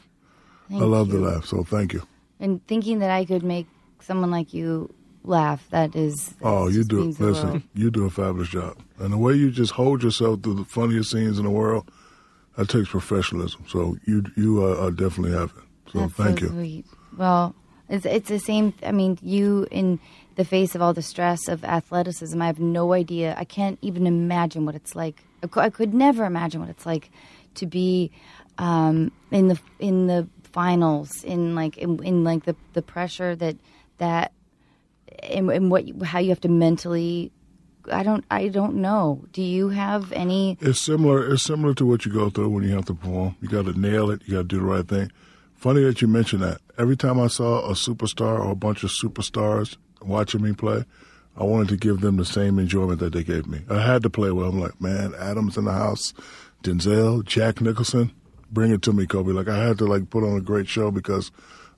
[0.70, 1.20] Thank I love you.
[1.20, 1.46] to laugh.
[1.46, 2.04] So thank you.
[2.40, 3.68] And thinking that I could make
[4.02, 6.34] someone like you laugh, that is.
[6.42, 7.04] Oh, you do.
[7.20, 10.66] Listen, you do a fabulous job, and the way you just hold yourself through the
[10.66, 11.90] funniest scenes in the world,
[12.58, 13.64] that takes professionalism.
[13.70, 15.64] So you you uh, are definitely have it.
[15.94, 16.52] So That's thank so you.
[16.52, 16.86] Sweet.
[17.18, 17.56] Well,
[17.90, 18.74] it's it's the same.
[18.84, 20.00] I mean, you in
[20.36, 23.36] the face of all the stress of athleticism, I have no idea.
[23.38, 25.24] I can't even imagine what it's like.
[25.56, 27.10] I could never imagine what it's like
[27.56, 28.12] to be
[28.58, 33.56] um, in the in the finals, in like in, in like the the pressure that
[34.00, 34.32] that
[35.24, 37.32] and, and what how you have to mentally.
[37.90, 38.26] I don't.
[38.30, 39.24] I don't know.
[39.32, 40.58] Do you have any?
[40.60, 41.32] It's similar.
[41.32, 43.38] It's similar to what you go through when you have to perform.
[43.40, 44.24] You got to nail it.
[44.26, 45.10] You got to do the right thing.
[45.58, 46.62] Funny that you mentioned that.
[46.78, 50.86] Every time I saw a superstar or a bunch of superstars watching me play,
[51.36, 53.62] I wanted to give them the same enjoyment that they gave me.
[53.68, 54.50] I had to play well.
[54.50, 56.14] I'm like, man, Adams in the house,
[56.64, 58.12] Denzel, Jack Nicholson,
[58.52, 59.32] bring it to me, Kobe.
[59.32, 61.32] Like I had to like put on a great show because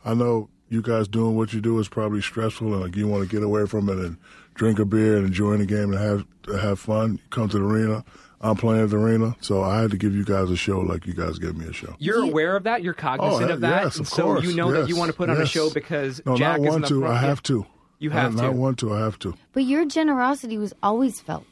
[0.04, 3.24] I know you guys doing what you do is probably stressful and like you want
[3.24, 4.18] to get away from it and
[4.56, 6.26] drink a beer and enjoy the game and have
[6.62, 7.22] have fun.
[7.30, 8.04] Come to the arena.
[8.41, 11.06] I'm playing at the arena, so I had to give you guys a show like
[11.06, 11.93] you guys gave me a show.
[11.99, 12.84] You're aware of that.
[12.84, 13.84] You're cognizant Oh, of that.
[13.84, 16.21] yes, of so course, you know that you want to put on a show because
[16.25, 16.99] No, Jack not is in want the to.
[17.02, 17.13] front.
[17.15, 17.65] I have to.
[17.99, 18.47] You have not, to.
[18.47, 18.93] Not want to.
[18.93, 19.36] I have to.
[19.52, 21.45] But your generosity was always felt.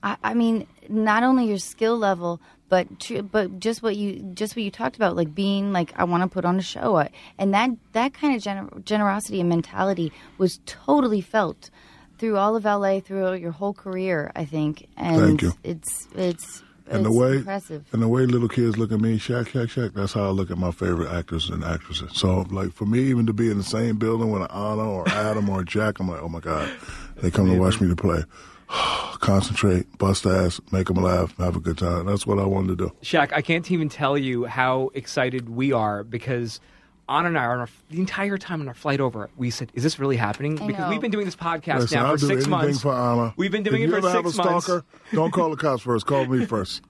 [0.00, 4.54] I, I mean, not only your skill level, but tr- but just what you just
[4.54, 7.10] what you talked about, like being like I want to put on a show, I-
[7.36, 11.70] and that that kind of gener- generosity and mentality was totally felt
[12.18, 14.30] through all of LA, through your whole career.
[14.36, 15.52] I think, and Thank you.
[15.64, 17.84] it's it's And the way impressive.
[17.92, 19.94] and the way little kids look at me, Shaq, Shaq, Shaq.
[19.94, 22.10] That's how I look at my favorite actors and actresses.
[22.14, 25.08] So, like for me, even to be in the same building with an Anna or
[25.08, 26.70] Adam or Jack, I'm like, oh my god,
[27.16, 28.24] they come to watch me to play.
[29.20, 32.06] Concentrate, bust ass, make them laugh, have a good time.
[32.06, 32.92] That's what I wanted to do.
[33.02, 36.60] Shaq, I can't even tell you how excited we are because
[37.08, 39.82] Anna and I, on our, the entire time on our flight over, we said, "Is
[39.82, 40.90] this really happening?" I because know.
[40.90, 42.80] we've been doing this podcast Listen, now I'll for do six anything months.
[42.82, 43.34] for Anna.
[43.36, 44.66] We've been doing if it you for ever six have a months.
[44.66, 46.06] stalker, don't call the cops first.
[46.06, 46.82] Call me first.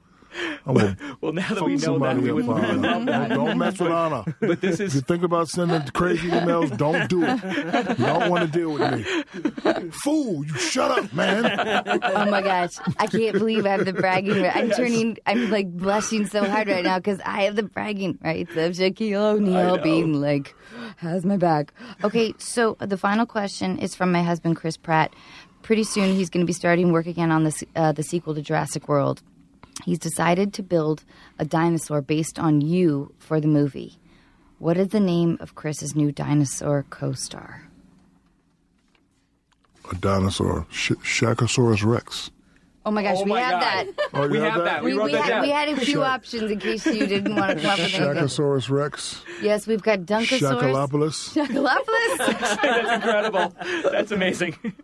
[0.66, 3.28] I'm gonna Well, now that we know that, somebody we would, for we love that.
[3.28, 4.24] Don't, don't mess with Anna.
[4.40, 7.98] But this If you think about sending crazy emails, don't do it.
[7.98, 9.90] You don't want to deal with me.
[9.90, 11.44] Fool, you shut up, man.
[12.02, 12.72] Oh my gosh.
[12.98, 14.56] I can't believe I have the bragging right.
[14.56, 18.52] I'm turning, I'm like blushing so hard right now because I have the bragging rights
[18.52, 20.54] of Shaquille O'Neal being like,
[20.96, 21.72] has my back.
[22.04, 25.14] Okay, so the final question is from my husband, Chris Pratt.
[25.62, 28.40] Pretty soon he's going to be starting work again on the, uh, the sequel to
[28.42, 29.22] Jurassic World.
[29.84, 31.04] He's decided to build
[31.38, 33.98] a dinosaur based on you for the movie.
[34.58, 37.62] What is the name of Chris's new dinosaur co star?
[39.90, 42.30] A dinosaur, Sh- Shakosaurus Rex.
[42.84, 43.62] Oh my gosh, Oh we my have God.
[43.62, 43.86] that.
[44.14, 44.82] Oh, we have have that.
[44.84, 45.42] We, We, wrote we, that had, down.
[45.42, 48.14] we had a few options in case you didn't want to come up with anything.
[48.24, 49.22] Shakosaurus Rex.
[49.42, 50.88] Yes, we've got Dunkosaurus.
[50.88, 51.46] Shakalopoulos.
[51.46, 52.18] Shakalopolis.
[52.62, 53.54] That's incredible.
[53.92, 54.56] That's amazing.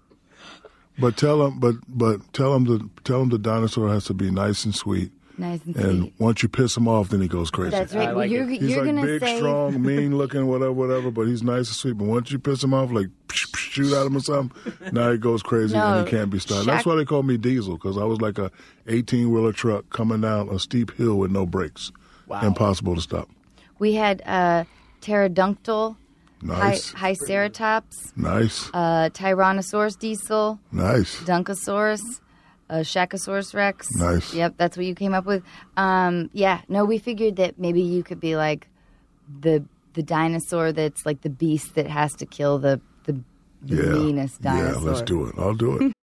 [0.98, 4.30] But tell him, but but tell him the tell him the dinosaur has to be
[4.30, 5.10] nice and sweet.
[5.38, 5.84] nice and sweet.
[5.84, 6.14] And sweet.
[6.18, 7.70] once you piss him off, then he goes crazy.
[7.70, 8.14] That's right.
[8.14, 8.46] Like you're.
[8.46, 11.10] He's you're like gonna big, say strong, mean looking, whatever, whatever.
[11.10, 11.98] But he's nice and sweet.
[11.98, 15.10] But once you piss him off, like psh, psh, shoot at him or something, now
[15.10, 16.66] he goes crazy No, and he can't be stopped.
[16.66, 18.52] That's why they call me Diesel because I was like a
[18.86, 21.90] 18 wheeler truck coming down a steep hill with no brakes.
[22.28, 22.40] Wow.
[22.42, 23.28] Impossible to stop.
[23.80, 24.64] we had uh,
[25.00, 25.96] pterodactyl,
[26.44, 31.16] Nice, hi- Triceratops, nice, uh, Tyrannosaurus diesel, nice.
[31.24, 32.20] Dunkosaurus,
[32.70, 33.88] uh, Shakosaurus Rex.
[33.94, 34.34] Nice.
[34.34, 35.42] Yep, that's what you came up with.
[35.76, 38.68] Um, yeah, no, we figured that maybe you could be like
[39.40, 43.12] the the dinosaur that's like the beast that has to kill the the,
[43.62, 44.82] the Yeah, meanest dinosaur.
[44.82, 44.88] yeah.
[44.90, 45.34] Let's do it.
[45.38, 45.92] I'll do it.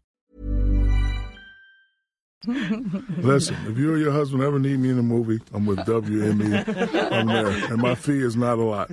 [2.47, 7.11] Listen, if you or your husband ever need me in a movie, I'm with WME.
[7.11, 8.89] I'm there, and my fee is not a lot.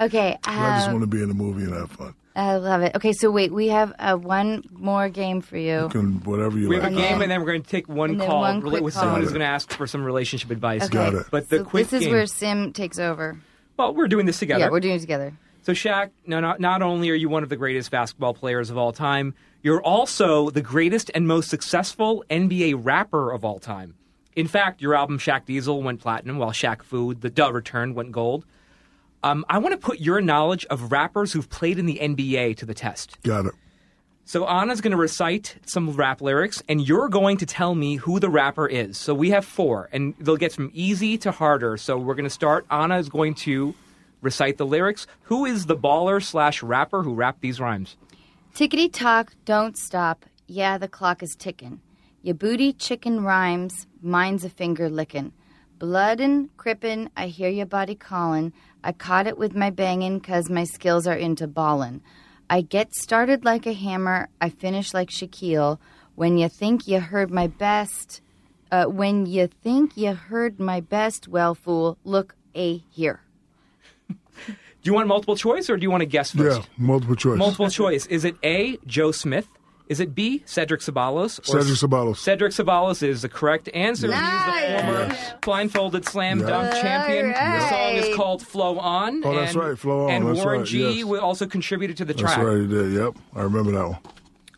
[0.00, 2.14] Okay, I just um, want to be in a movie and have fun.
[2.34, 2.94] I love it.
[2.96, 5.88] Okay, so wait, we have uh, one more game for you.
[5.90, 6.84] Can whatever you We like.
[6.84, 8.94] have a game, and then we're going to take one call one rela- quick with
[8.94, 9.02] call.
[9.02, 10.84] someone who's going to ask for some relationship advice.
[10.84, 10.92] Okay.
[10.94, 11.26] Got it.
[11.30, 12.12] But the so quick this is game.
[12.14, 13.38] where Sim takes over.
[13.76, 14.60] well, we're doing this together.
[14.60, 15.34] Yeah, we're doing it together.
[15.62, 18.78] So, Shaq, no, not, not only are you one of the greatest basketball players of
[18.78, 23.94] all time, you're also the greatest and most successful NBA rapper of all time.
[24.36, 28.12] In fact, your album Shaq Diesel went platinum, while Shaq Fu, the Duh Return, went
[28.12, 28.44] gold.
[29.24, 32.66] Um, I want to put your knowledge of rappers who've played in the NBA to
[32.66, 33.20] the test.
[33.22, 33.54] Got it.
[34.24, 38.20] So Anna's going to recite some rap lyrics, and you're going to tell me who
[38.20, 38.98] the rapper is.
[38.98, 41.76] So we have four, and they'll get from easy to harder.
[41.78, 42.66] So we're going to start.
[42.70, 43.74] Anna is going to
[44.20, 45.06] recite the lyrics.
[45.22, 47.96] Who is the baller slash rapper who rapped these rhymes?
[48.54, 50.24] Tickety tock, don't stop.
[50.48, 51.80] Yeah, the clock is tickin'.
[52.22, 55.32] Ya booty chicken rhymes, mine's a finger lickin'.
[55.78, 58.52] Bloodin', crippin', I hear your body callin'.
[58.82, 62.00] I caught it with my bangin' 'cause my skills are into ballin'.
[62.50, 65.78] I get started like a hammer, I finish like Shaquille.
[66.16, 68.20] When you think you heard my best,
[68.72, 73.20] uh, when you think you heard my best, well, fool, look a here.
[74.88, 76.60] Do you want multiple choice or do you want to guess first?
[76.60, 77.36] Yeah, multiple choice.
[77.36, 78.06] Multiple choice.
[78.06, 78.78] Is it A.
[78.86, 79.46] Joe Smith?
[79.86, 80.42] Is it B.
[80.46, 81.44] Cedric Ceballos?
[81.44, 82.16] Cedric Ceballos.
[82.16, 84.06] Cedric Ceballos is the correct answer.
[84.06, 86.46] He's the former blindfolded slam Yeah.
[86.46, 87.28] dunk champion.
[87.32, 90.60] The song is called "Flow On." Oh, that's and- right, Flow On, And that's Warren
[90.60, 91.20] right, G yes.
[91.20, 92.36] also contributed to the track.
[92.36, 92.92] That's right, he did.
[92.94, 93.98] Yep, I remember that one.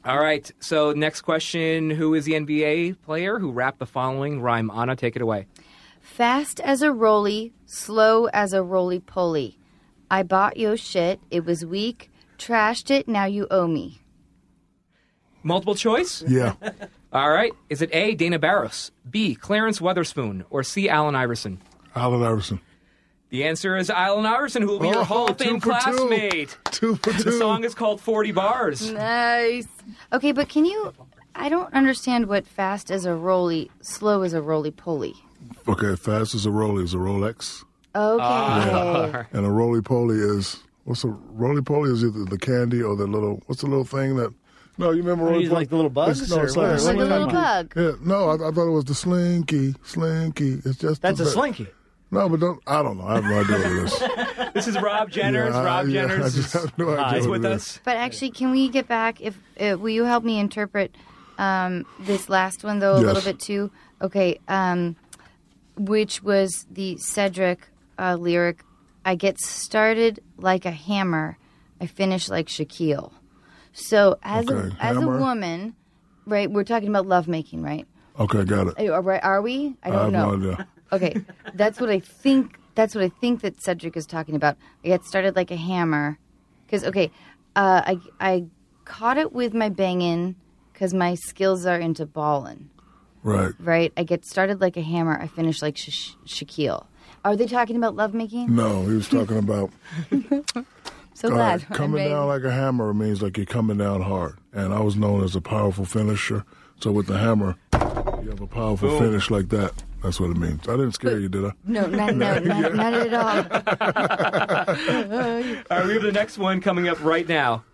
[0.04, 0.48] All right.
[0.60, 4.70] So next question: Who is the NBA player who rapped the following rhyme?
[4.72, 5.48] Anna, take it away.
[6.00, 9.56] Fast as a roly, slow as a roly poly.
[10.10, 11.20] I bought yo shit.
[11.30, 12.10] It was weak.
[12.38, 13.06] Trashed it.
[13.08, 14.00] Now you owe me.
[15.42, 16.22] Multiple choice.
[16.26, 16.54] Yeah.
[17.12, 17.52] All right.
[17.68, 18.14] Is it A.
[18.14, 19.34] Dana Barros, B.
[19.34, 20.88] Clarence Weatherspoon, or C.
[20.88, 21.60] Allen Iverson?
[21.96, 22.60] Allen Iverson.
[23.30, 25.66] The answer is Allen Iverson, who will be your Oh, Hall of two Fame for
[25.66, 25.78] two.
[25.96, 26.58] classmate.
[26.72, 28.90] Two for The song is called 40 Bars.
[28.90, 29.68] Nice.
[30.12, 30.92] Okay, but can you?
[31.34, 35.14] I don't understand what fast as a roly, slow as a roly poly.
[35.68, 39.24] Okay, fast as a roly is a Rolex, Okay.
[39.32, 43.06] And a roly poly is what's a roly poly is either the candy or the
[43.06, 44.32] little what's the little thing that.
[44.78, 45.60] No, you remember roly These poly?
[45.60, 47.72] like the little bugs, It's- no, or it's like a Like like a little bug.
[47.76, 50.60] Yeah, no, I, I thought it was the slinky, slinky.
[50.64, 51.66] It's just That's the, a slinky.
[52.12, 52.60] No, but don't.
[52.66, 53.04] I don't know.
[53.06, 54.50] I have no idea what it is.
[54.54, 55.50] This is Rob Jenners.
[55.52, 57.78] Yeah, Rob yeah, Jenners is, no idea is with it us.
[57.84, 59.20] But actually, can we get back?
[59.20, 60.92] If uh, will you help me interpret
[61.38, 63.14] um, this last one though a Yes.
[63.14, 63.70] little bit too?
[64.02, 64.96] Okay, um,
[65.76, 67.68] which was the Cedric
[68.00, 68.64] uh, lyric?
[69.04, 71.38] I get started like a hammer,
[71.80, 73.12] I finish like Shaquille.
[73.72, 75.16] So as a as hammer.
[75.16, 75.74] a woman,
[76.26, 76.50] right?
[76.50, 77.86] We're talking about lovemaking, right?
[78.18, 78.90] Okay, got it.
[78.90, 79.76] Are, right- are we?
[79.82, 80.36] I I don't have know.
[80.36, 80.56] no.
[80.92, 81.14] Okay,
[81.54, 82.58] that's what I think.
[82.74, 84.56] That's what I think that Cedric is talking about.
[84.84, 86.18] I get started like a hammer,
[86.66, 87.12] because okay,
[87.54, 88.44] uh, I I
[88.84, 90.34] caught it with my bangin'
[90.72, 92.70] because my skills are into ballin'.
[93.22, 93.52] Right.
[93.60, 93.92] Right?
[93.96, 95.16] I get started like a hammer.
[95.16, 96.86] I finish like Sha- Shaquille.
[97.24, 98.54] Are they talking about lovemaking?
[98.54, 99.70] No, he was talking about
[101.20, 101.68] So uh, glad.
[101.68, 105.22] Coming down like a hammer means like you're coming down hard, and I was known
[105.22, 106.46] as a powerful finisher.
[106.80, 109.84] So with the hammer, you have a powerful finish like that.
[110.02, 110.66] That's what it means.
[110.66, 111.52] I didn't scare you, did I?
[111.66, 113.36] no, not, no, not, not at all.
[115.70, 117.64] All right, we have the next one coming up right now.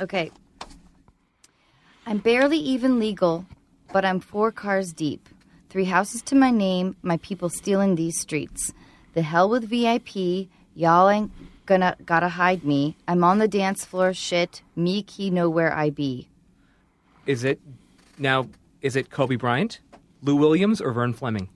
[0.00, 0.32] Okay.
[2.04, 3.46] I'm barely even legal,
[3.92, 5.28] but I'm four cars deep.
[5.70, 8.72] Three houses to my name, my people stealing these streets.
[9.18, 11.32] The hell with VIP, y'all ain't
[11.66, 12.96] gonna gotta hide me.
[13.08, 14.62] I'm on the dance floor, shit.
[14.76, 16.28] Me key know where I be.
[17.26, 17.58] Is it
[18.16, 18.46] now?
[18.80, 19.80] Is it Kobe Bryant,
[20.22, 21.48] Lou Williams, or Vern Fleming?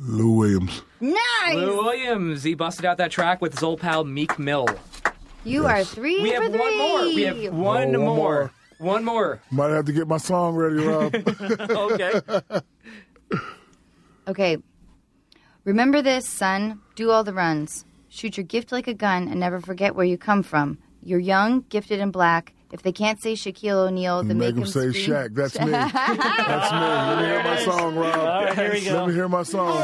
[0.00, 0.82] Lou Williams.
[1.00, 1.54] Nice.
[1.54, 2.42] Lou Williams.
[2.42, 4.66] He busted out that track with his old pal Meek Mill.
[5.44, 6.58] You are three We have three.
[6.58, 7.02] one more.
[7.04, 8.16] We have one, Oh, one more.
[8.16, 8.52] more.
[8.78, 9.40] One more.
[9.52, 11.14] Might have to get my song ready, Rob.
[11.70, 12.20] Okay.
[14.28, 14.56] Okay.
[15.66, 16.80] Remember this, son.
[16.94, 17.84] Do all the runs.
[18.08, 20.78] Shoot your gift like a gun and never forget where you come from.
[21.02, 22.54] You're young, gifted, and black.
[22.70, 25.16] If they can't say Shaquille O'Neal, then Make make, him say scream.
[25.16, 25.34] Shaq.
[25.34, 25.66] That's me.
[25.72, 26.78] That's me.
[26.78, 28.16] Let me hear my song, Rob.
[28.16, 28.94] All right, here we go.
[28.94, 29.82] Let me hear my song.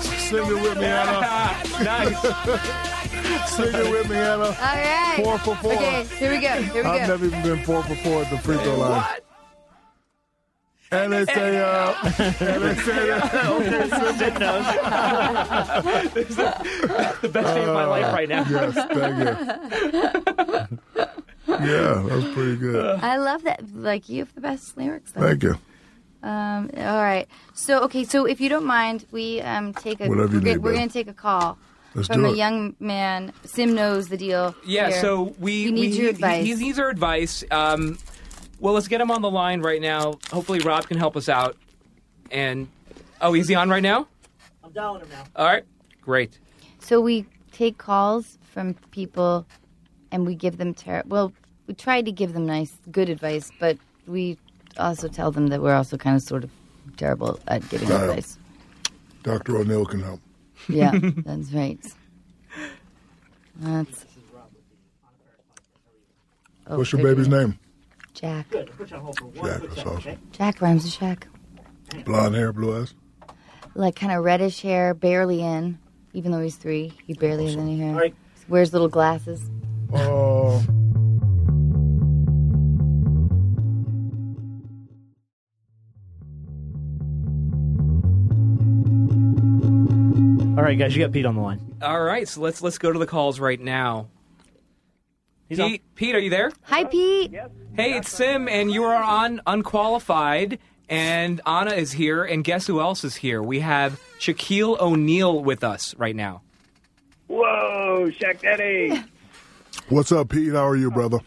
[0.00, 1.20] Sing it with me, Anna.
[1.84, 2.20] nice.
[3.50, 4.44] Sing it with me, Anna.
[4.44, 5.20] All right.
[5.22, 5.72] Four for four.
[5.74, 6.62] Okay, here we go.
[6.62, 6.90] Here we go.
[6.90, 7.06] I've go.
[7.06, 9.02] never even been four for four at the free throw line.
[9.02, 9.27] What?
[10.90, 11.92] And they say, uh,
[12.40, 14.64] and they say, uh, Sid knows.
[17.20, 18.46] The best day of my life right now.
[18.48, 19.26] yes, thank you.
[21.48, 23.00] Yeah, that was pretty good.
[23.00, 23.62] I love that.
[23.74, 25.12] Like you have the best lyrics.
[25.12, 25.22] Though.
[25.22, 25.58] Thank you.
[26.22, 27.26] Um, all right.
[27.54, 28.04] So okay.
[28.04, 30.08] So if you don't mind, we um take a.
[30.08, 31.58] Whatever you we're, gonna, need, we're gonna take a call
[31.94, 32.36] Let's from do a it.
[32.36, 33.32] young man.
[33.44, 34.54] Sim knows the deal.
[34.64, 35.00] Yeah, here.
[35.00, 36.46] so we He needs we, your he- advice.
[36.46, 37.44] He, needs our advice.
[37.50, 37.98] Um,
[38.60, 40.14] well, let's get him on the line right now.
[40.30, 41.56] Hopefully, Rob can help us out.
[42.30, 42.68] And
[43.20, 44.06] oh, is he on right now?
[44.64, 45.24] I'm dialing him now.
[45.36, 45.64] All right,
[46.02, 46.38] great.
[46.80, 49.46] So we take calls from people,
[50.12, 51.32] and we give them ter- well.
[51.66, 54.38] We try to give them nice, good advice, but we
[54.78, 56.50] also tell them that we're also kind of sort of
[56.96, 58.04] terrible at giving Right.
[58.08, 58.38] advice.
[59.22, 59.58] Dr.
[59.58, 60.20] O'Neal can help.
[60.68, 60.92] Yeah,
[61.26, 61.78] that's right.
[63.56, 64.06] That's.
[66.66, 67.58] Oh, What's your oh, baby's doing- name?
[68.20, 68.50] Jack.
[68.50, 70.10] Put you on hold for one Jack, quick that's second, awesome.
[70.12, 70.18] okay?
[70.32, 72.04] Jack rhymes with Shaq.
[72.04, 72.94] Blonde hair, blue eyes.
[73.74, 75.78] Like kind of reddish hair, barely in.
[76.14, 77.92] Even though he's three, he barely has any hair.
[77.92, 78.14] All right.
[78.48, 79.48] Wears little glasses.
[79.92, 80.64] Oh,
[90.56, 91.60] All right, guys, you got Pete on the line.
[91.82, 94.08] All right, so let's let's go to the calls right now.
[95.48, 95.70] He's on.
[95.70, 96.52] Pete, Pete, are you there?
[96.64, 97.34] Hi, Pete.
[97.74, 100.58] Hey, it's Sim, and you are on Unqualified,
[100.88, 103.42] and Anna is here, and guess who else is here?
[103.42, 106.42] We have Shaquille O'Neal with us right now.
[107.28, 109.02] Whoa, Shaq Daddy.
[109.88, 110.52] what's up, Pete?
[110.52, 111.20] How are you, brother?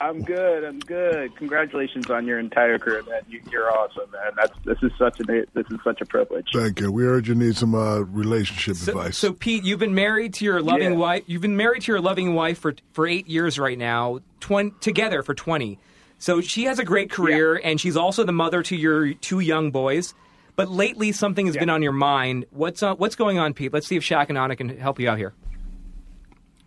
[0.00, 0.64] I'm good.
[0.64, 1.34] I'm good.
[1.36, 3.22] Congratulations on your entire career, man.
[3.28, 4.32] You, you're awesome, man.
[4.36, 6.48] That's this is such a this is such a privilege.
[6.52, 6.92] Thank you.
[6.92, 9.16] We heard you need some uh, relationship So, advice.
[9.16, 10.98] so, Pete, you've been married to your loving Yeah.
[10.98, 11.24] wife.
[11.26, 14.20] You've been married to your loving wife for for eight years right now.
[14.40, 15.78] 20, together for 20.
[16.18, 19.70] So she has a great career, and she's also the mother to your two young
[19.70, 20.14] boys.
[20.56, 22.46] But lately, something has been on your mind.
[22.50, 23.72] What's uh, what's going on, Pete?
[23.72, 25.34] Let's see if Shaq and Anna can help you out here.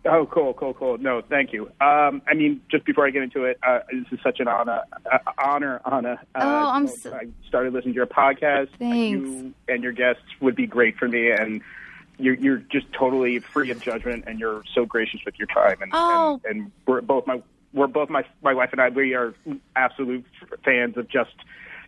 [0.06, 0.96] Oh, cool, cool, cool.
[0.96, 1.66] No, thank you.
[1.80, 4.80] Um, I mean, just before I get into it, uh, this is such an honor,
[5.12, 6.18] uh, honor, Anna.
[6.34, 8.68] Uh, Oh, I'm so- I started listening to your podcast.
[8.78, 9.28] Thanks.
[9.28, 11.60] You and your guests would be great for me, and
[12.18, 15.76] you're you're just totally free of judgment, and you're so gracious with your time.
[15.82, 16.40] And Oh.
[16.48, 17.42] and, and we're both my
[17.74, 18.88] we're both my my wife and I.
[18.88, 19.34] We are
[19.76, 20.24] absolute
[20.64, 21.34] fans of just.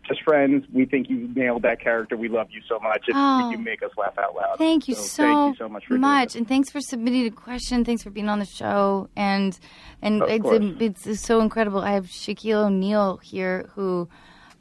[0.04, 2.16] Just friends, we think you nailed that character.
[2.16, 3.04] We love you so much.
[3.06, 3.50] It's, Oh.
[3.50, 4.58] you make us laugh out loud.
[4.58, 7.84] Thank you so, thank you so much for much, and thanks for submitting a question.
[7.84, 9.56] Thanks for being on the show, and
[10.02, 11.80] and Of it's it's so incredible.
[11.80, 14.08] I have Shaquille O'Neal here, who,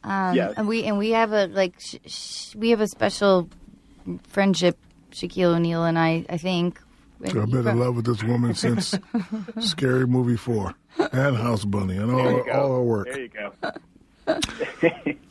[0.03, 0.53] um, Yes.
[0.57, 3.49] and we and we have a like sh- sh- we have a special
[4.27, 4.77] friendship.
[5.11, 6.79] Shaquille O'Neal and I, I think.
[7.25, 8.95] I've been in love with this woman since
[9.59, 10.73] Scary Movie 4
[11.11, 13.07] and House Bunny and all, all her work.
[13.11, 15.11] There you go.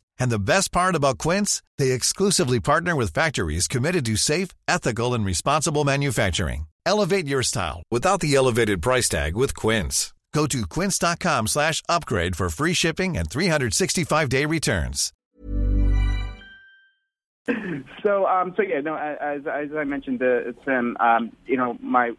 [0.21, 5.15] And the best part about Quince, they exclusively partner with factories committed to safe, ethical,
[5.15, 6.67] and responsible manufacturing.
[6.85, 10.13] Elevate your style without the elevated price tag with Quince.
[10.31, 15.11] Go to quince.com slash upgrade for free shipping and 365-day returns.
[18.03, 22.11] So, um, so yeah, no, as as I mentioned to Tim, um, you know, my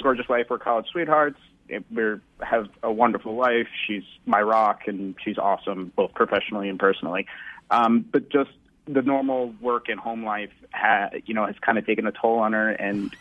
[0.00, 1.38] gorgeous wife, we're college sweethearts.
[1.68, 2.04] We
[2.40, 3.66] have a wonderful life.
[3.86, 7.26] She's my rock, and she's awesome, both professionally and personally.
[7.70, 8.50] Um, but just
[8.86, 12.38] the normal work and home life, ha, you know, has kind of taken a toll
[12.38, 13.14] on her, and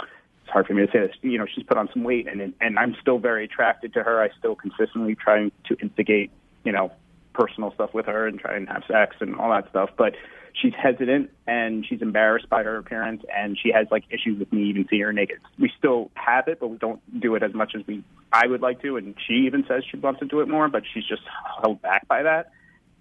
[0.00, 1.16] it's hard for me to say this.
[1.22, 4.22] You know, she's put on some weight, and and I'm still very attracted to her.
[4.22, 6.30] I still consistently trying to instigate,
[6.64, 6.92] you know,
[7.32, 9.90] personal stuff with her and try and have sex and all that stuff.
[9.96, 10.14] But
[10.54, 14.64] she's hesitant and she's embarrassed by her appearance, and she has like issues with me
[14.70, 15.38] even seeing her naked.
[15.58, 18.62] We still have it, but we don't do it as much as we I would
[18.62, 18.96] like to.
[18.96, 21.22] And she even says she wants to do it more, but she's just
[21.60, 22.50] held back by that.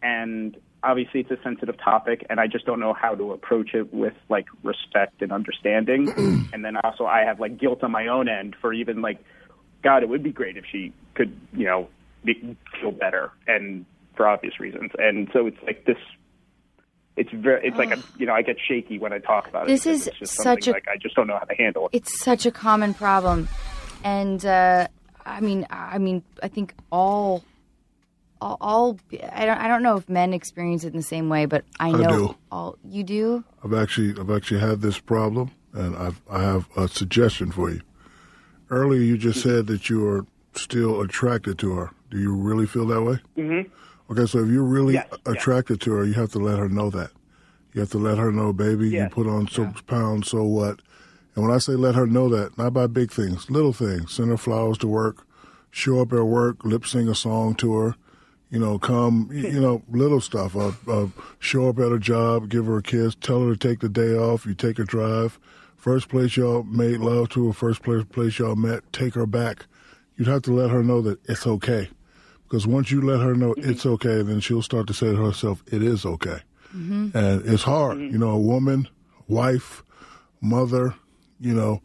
[0.06, 3.92] And obviously, it's a sensitive topic, and I just don't know how to approach it
[3.92, 6.10] with like respect and understanding.
[6.54, 9.18] and then also, I have like guilt on my own end for even like,
[9.84, 11.90] God, it would be great if she could, you know,
[12.24, 13.84] be, feel better, and
[14.16, 14.92] for obvious reasons.
[15.00, 15.98] And so it's like this.
[17.18, 17.66] It's very.
[17.68, 19.68] It's like a, you know, I get shaky when I talk about it.
[19.70, 21.88] This is it's just such something a- like I just don't know how to handle
[21.88, 21.98] it.
[21.98, 23.48] it's such a common problem,
[24.04, 24.88] and uh,
[25.26, 27.44] I mean, I mean, I think all,
[28.42, 29.00] all, all
[29.34, 31.90] I don't, I don't know if men experience it in the same way, but I
[31.90, 32.36] I know do.
[32.52, 33.44] all you do.
[33.64, 37.82] I've actually I've actually had this problem, and I've I have a suggestion for you.
[38.70, 41.92] Earlier, you just said that you are still attracted to her.
[42.10, 43.20] Do you really feel that way?
[43.38, 43.72] Mm-hmm.
[44.12, 45.20] Okay, so if you're really Yes, yes.
[45.26, 47.12] attracted to her, you have to let her know that.
[47.74, 50.80] You have to let her know, baby, you put on so pounds, so what?
[51.36, 54.14] And when I say let her know that, not by big things, little things.
[54.14, 55.28] Send her flowers to work,
[55.72, 57.96] show up at work, lip sing a song to her,
[58.56, 60.56] you know, come, you know, little stuff.
[60.56, 61.08] Uh, uh,
[61.40, 64.14] show up at her job, give her a kiss, tell her to take the day
[64.16, 65.38] off, you take a drive.
[65.76, 69.66] First place y'all made love to, or first place, place y'all met, take her back.
[70.16, 71.90] You'd have to let her know that it's okay.
[72.44, 75.62] Because once you let her know it's okay, then she'll start to say to herself,
[75.68, 76.40] it is okay.
[77.14, 78.00] And it's hard.
[78.00, 78.88] You know, a woman,
[79.28, 79.84] wife,
[80.40, 80.96] mother,
[81.42, 81.82] you know,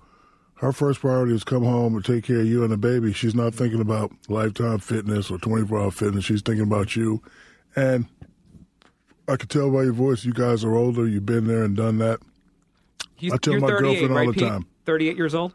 [0.60, 3.14] her first priority is come home and take care of you and the baby.
[3.14, 6.26] She's not thinking about lifetime fitness or 24 hour fitness.
[6.26, 7.22] She's thinking about you.
[7.74, 8.06] And
[9.26, 11.08] I can tell by your voice, you guys are older.
[11.08, 12.20] You've been there and done that.
[13.18, 14.48] You, I tell my 38, girlfriend all right, the Pete?
[14.48, 14.66] time.
[14.84, 15.54] 38 years old?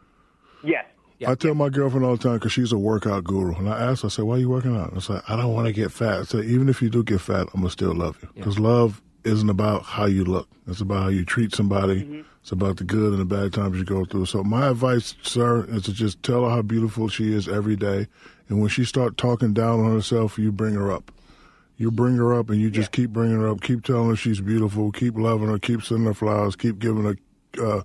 [0.64, 0.86] Yes.
[1.24, 4.02] I tell my girlfriend all the time because she's a workout guru, and I ask
[4.02, 5.90] her, I say, "Why are you working out?" I say, "I don't want to get
[5.90, 8.58] fat." I say, "Even if you do get fat, I'm gonna still love you because
[8.58, 10.46] love isn't about how you look.
[10.66, 12.02] It's about how you treat somebody.
[12.02, 12.20] Mm-hmm.
[12.46, 15.64] It's about the good and the bad times you go through." So my advice, sir,
[15.64, 18.06] is to just tell her how beautiful she is every day,
[18.48, 21.10] and when she start talking down on herself, you bring her up.
[21.76, 23.62] You bring her up, and you just keep bringing her up.
[23.62, 24.92] Keep telling her she's beautiful.
[24.92, 25.58] Keep loving her.
[25.58, 26.54] Keep sending her flowers.
[26.54, 27.16] Keep giving her.
[27.60, 27.82] Uh,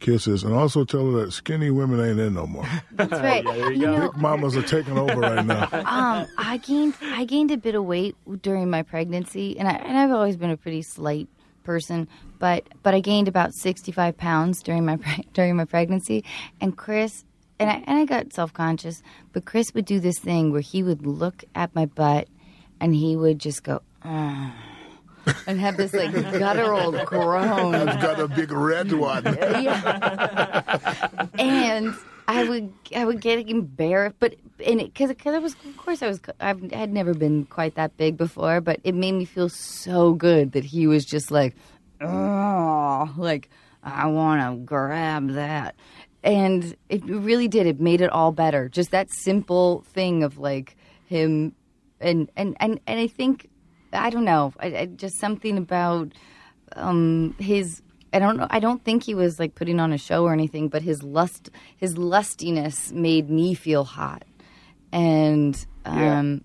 [0.00, 2.66] Kisses and also tell her that skinny women ain't in no more.
[2.92, 3.42] That's right.
[3.74, 5.62] you know, Big mamas are taking over right now.
[5.72, 9.96] um, I gained I gained a bit of weight during my pregnancy, and I and
[9.96, 11.28] I've always been a pretty slight
[11.64, 12.06] person,
[12.38, 16.24] but but I gained about sixty five pounds during my pre- during my pregnancy.
[16.60, 17.24] And Chris,
[17.58, 19.02] and I, and I got self conscious,
[19.32, 22.28] but Chris would do this thing where he would look at my butt
[22.80, 24.54] and he would just go, "Ah,"
[25.46, 27.74] and have this like guttural groan.
[27.74, 29.24] I've got a big red one.
[29.64, 31.26] Yeah.
[31.38, 31.94] and
[32.28, 34.34] I would I would get embarrassed, but
[34.64, 37.96] and because because I was of course I was I've, had never been quite that
[37.96, 41.54] big before, but it made me feel so good that he was just like,
[42.00, 43.50] oh, like
[43.82, 45.74] I want to grab that,
[46.22, 47.66] and it really did.
[47.66, 48.68] It made it all better.
[48.68, 50.76] Just that simple thing of like
[51.06, 51.54] him,
[52.00, 53.48] and and and and I think
[53.92, 56.12] I don't know, I, I, just something about
[56.76, 57.82] um his
[58.12, 60.68] I don't know I don't think he was like putting on a show or anything
[60.68, 64.24] but his lust his lustiness made me feel hot
[64.94, 66.42] and um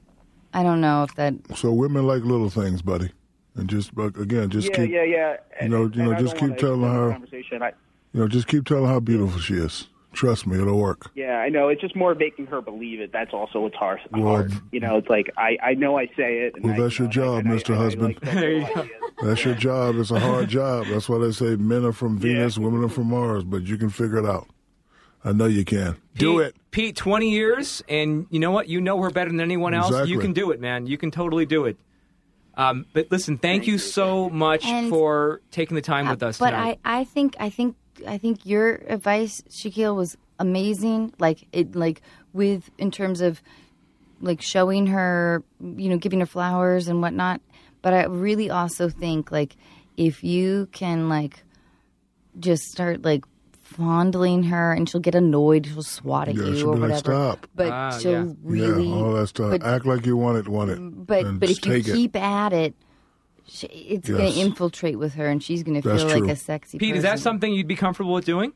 [0.53, 3.11] I don't know if that So women like little things, buddy,
[3.55, 5.35] and just again, just yeah, keep yeah, yeah.
[5.61, 7.61] you know, you know, I just keep telling her, Conversation.
[7.61, 7.71] I,
[8.13, 9.87] you know, just keep telling her how beautiful she is.
[10.11, 11.11] Trust me, it'll work.
[11.13, 11.67] yeah, I know.
[11.69, 13.11] It's just more making her believe it.
[13.13, 13.99] That's also what's hard.
[14.11, 14.53] Well, hard.
[14.71, 16.55] You know, it's like I, I know I say it.
[16.55, 18.05] And Well, I, that's you your job, and Mister I Husband.
[18.15, 18.39] like the whole
[18.81, 18.89] idea.
[19.21, 19.97] That's your job.
[19.97, 20.87] It's a hard job.
[20.87, 23.89] That's why they say men are from Venus, women are from Mars, but you can
[23.89, 24.47] figure it out.
[25.23, 25.97] I know you can.
[26.15, 26.55] Do it.
[26.71, 26.95] Pete.
[26.95, 28.67] Twenty years, and you know what?
[28.67, 29.89] You know her better than anyone else.
[29.89, 30.11] Exactly.
[30.11, 30.87] You can do it, man.
[30.87, 31.77] You can totally do it.
[32.55, 36.51] Um, but listen, thank, you so much And- for taking the time with us but
[36.51, 36.79] tonight.
[36.83, 41.13] I, I think I think I think your advice, Shaquille, was amazing.
[41.19, 42.01] Like it like
[42.33, 43.41] with in terms of
[44.19, 47.41] like showing her you know, giving her flowers and whatnot.
[47.81, 49.55] But I really also think like
[49.95, 51.43] if you can like
[52.39, 53.23] just start like
[53.69, 56.89] fondling her and she'll get annoyed, she'll swat at Yeah, you she'll or be like,
[56.91, 57.11] whatever.
[57.33, 58.33] "Stop." But Ah, she'll yeah.
[58.43, 59.51] really yeah, all that stuff.
[59.51, 60.79] but- Act like you want it, want it.
[60.79, 61.93] but and but if you take it.
[61.93, 62.73] keep at it,
[63.47, 66.35] she, it's going to infiltrate with her, and she's going to That's feel like a
[66.35, 66.77] sexy.
[66.77, 68.53] Pete, is that something you'd be comfortable with doing?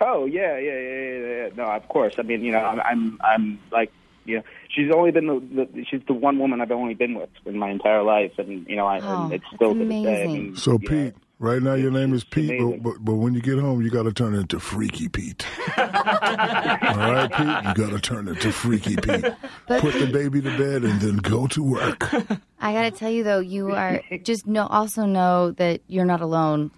[0.00, 1.48] Oh yeah, yeah, yeah, yeah, yeah.
[1.56, 2.14] No, of course.
[2.18, 3.90] I mean, you know, I'm, I'm, I'm like,
[4.26, 7.30] you know, she's only been the, the she's the one woman I've only been with
[7.46, 10.02] in my entire life, and you know, I, Oh, and it's still that's to this
[10.04, 10.20] day.
[10.20, 10.32] I amazing.
[10.44, 13.34] mean, So, you know, Pete, right now your name is Pete, but, but, but when
[13.34, 15.46] you get home, you got to turn into Freaky Pete.
[15.76, 17.46] All right, Pete?
[17.46, 19.24] You got to turn into Freaky Pete.
[19.66, 22.12] Put the baby to bed and then go to work.
[22.60, 24.66] I got to tell you though, you are just know.
[24.66, 26.70] Also know that you're not alone.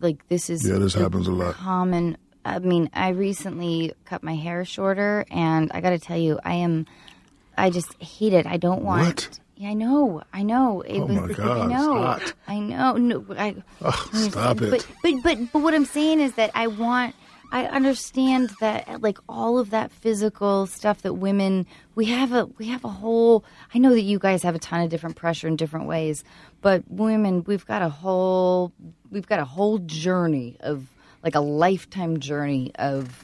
[0.00, 1.54] Like this is Yeah, this happens a lot.
[1.54, 2.16] Common.
[2.44, 6.54] I mean, I recently cut my hair shorter, and I got to tell you, I
[6.54, 6.86] am.
[7.58, 8.46] I just hate it.
[8.46, 9.06] I don't want.
[9.06, 9.40] What?
[9.56, 10.22] Yeah, I know.
[10.32, 10.82] I know.
[10.82, 11.94] It Oh was, my God, I know.
[12.02, 12.34] hot.
[12.46, 12.92] I know.
[12.96, 13.56] No, I.
[13.80, 14.70] Oh, Ugh, stop it.
[14.70, 17.14] But, but but but what I'm saying is that I want.
[17.52, 22.66] I understand that like all of that physical stuff that women we have a we
[22.66, 25.54] have a whole I know that you guys have a ton of different pressure in
[25.54, 26.24] different ways,
[26.60, 28.72] but women we've got a whole
[29.10, 30.88] we've got a whole journey of
[31.22, 33.22] like a lifetime journey of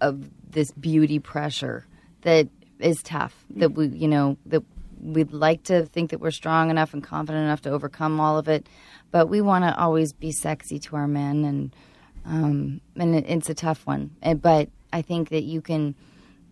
[0.00, 1.86] of this beauty pressure
[2.22, 2.48] that
[2.80, 4.64] is tough that we you know that
[5.00, 8.48] we'd like to think that we're strong enough and confident enough to overcome all of
[8.48, 8.68] it
[9.10, 11.76] but we want to always be sexy to our men and
[12.24, 14.10] um and it, it's a tough one.
[14.22, 15.94] And, but i think that you can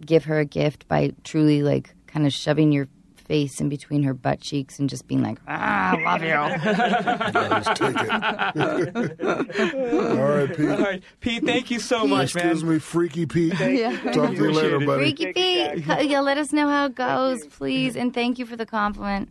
[0.05, 2.89] give her a gift by truly like kind of shoving your
[3.33, 6.29] face in between her butt cheeks and just being like ah i love you
[7.63, 9.21] Just take it.
[10.21, 10.69] All right, Pete.
[10.69, 11.43] All right, Pete.
[11.45, 12.45] Thank you so much, man.
[12.51, 13.59] Excuse me, Freaky Pete.
[13.59, 13.97] Yeah.
[14.13, 14.87] Talk to you later, Appreciate it.
[14.87, 15.03] buddy.
[15.05, 18.67] freaky pete yeah let us know how it goes please and thank you for the
[18.67, 19.31] compliment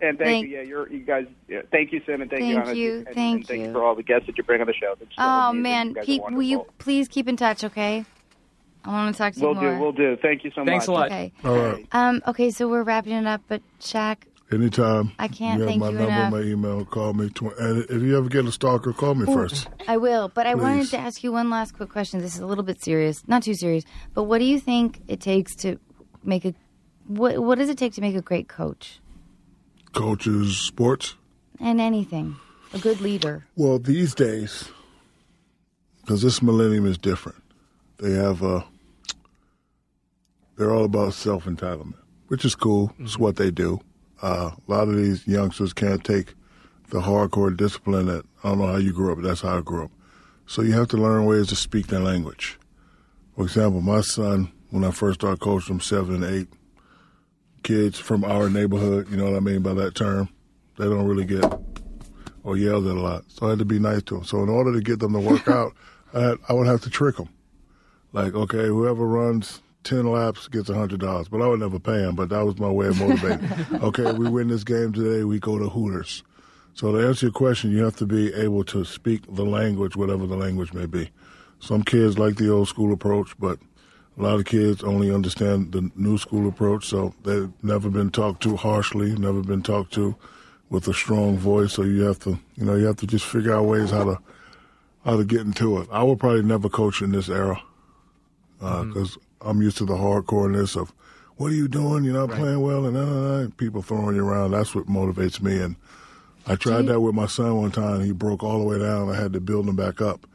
[0.00, 0.56] And thank, Thank- you.
[0.56, 1.26] Yeah, you're you guys.
[1.48, 3.72] Yeah, thank you, Sim, and thank, you, Thank Anna, you, and, thank and thanks you.
[3.72, 4.94] for all the guests that you bring on the show.
[4.98, 5.62] So Oh amazing.
[5.62, 8.04] man, You guys are Pete, will you please keep in touch, okay?
[8.86, 9.70] I want to talk to you We'll you do.
[9.72, 9.80] more.
[9.80, 10.16] We'll do.
[10.22, 10.88] Thank you so Thanks much.
[10.88, 11.06] a lot.
[11.06, 11.32] Okay.
[11.44, 11.86] All right.
[11.92, 12.22] Um.
[12.28, 14.18] Okay, so we're wrapping it up, but Shaq,
[14.52, 15.10] Anytime.
[15.18, 16.32] I can't You have thank my you number, enough.
[16.32, 16.84] my email.
[16.84, 17.28] Call me.
[17.30, 19.66] Tw- and if you ever get a stalker, call me first.
[19.88, 20.28] I will.
[20.28, 20.90] But I wanted Please.
[20.90, 22.20] to ask you one last quick question.
[22.20, 23.82] This is a little bit serious, not too serious,
[24.14, 25.80] but what do you think it takes to
[26.22, 26.54] make a
[27.08, 29.00] what What does it take to make a great coach
[29.94, 31.16] Coaches, sports.
[31.58, 32.36] and anything?
[32.72, 33.46] A good leader.
[33.56, 34.68] Well, these days,
[36.02, 37.42] because this millennium is different,
[37.98, 38.62] they have uh,
[40.56, 41.94] they're all about self entitlement,
[42.28, 42.92] which is cool.
[42.98, 43.80] It's what they do.
[44.22, 46.34] Uh, a lot of these youngsters can't take
[46.90, 49.60] the hardcore discipline that I don't know how you grew up, but that's how I
[49.60, 49.90] grew up.
[50.46, 52.58] So you have to learn ways to speak their language.
[53.34, 56.48] For example, my son, when I first started coaching him, seven and eight
[57.62, 60.28] kids from our neighborhood, you know what I mean by that term,
[60.78, 61.44] they don't really get
[62.44, 63.24] or yelled at a lot.
[63.28, 64.24] So I had to be nice to them.
[64.24, 65.72] So in order to get them to work out,
[66.14, 67.28] I, had, I would have to trick them.
[68.12, 71.30] Like, okay, whoever runs 10 laps gets $100.
[71.30, 73.48] But I would never pay him, but that was my way of motivating.
[73.82, 76.24] okay, we win this game today, we go to Hooters.
[76.74, 80.26] So to answer your question, you have to be able to speak the language, whatever
[80.26, 81.10] the language may be.
[81.60, 83.58] some kids like the old school approach, but
[84.18, 86.84] a lot of kids only understand the new school approach.
[86.86, 90.16] So they've never been talked to harshly, never been talked to
[90.68, 91.74] with a strong voice.
[91.74, 94.18] So you have to, you know, you have to just figure out ways how to
[95.04, 95.88] how to get into it.
[95.92, 97.62] I would probably never coach in this era
[98.60, 98.88] uh, mm-hmm.
[98.88, 100.92] because I'm used to the hardcoreness of
[101.36, 102.04] what are you doing?
[102.04, 104.52] You're not playing well, and uh, people throwing you around.
[104.52, 105.58] That's what motivates me.
[105.60, 105.76] And
[106.46, 108.02] I tried that with my son one time.
[108.02, 109.10] He broke all the way down.
[109.10, 110.26] I had to build him back up,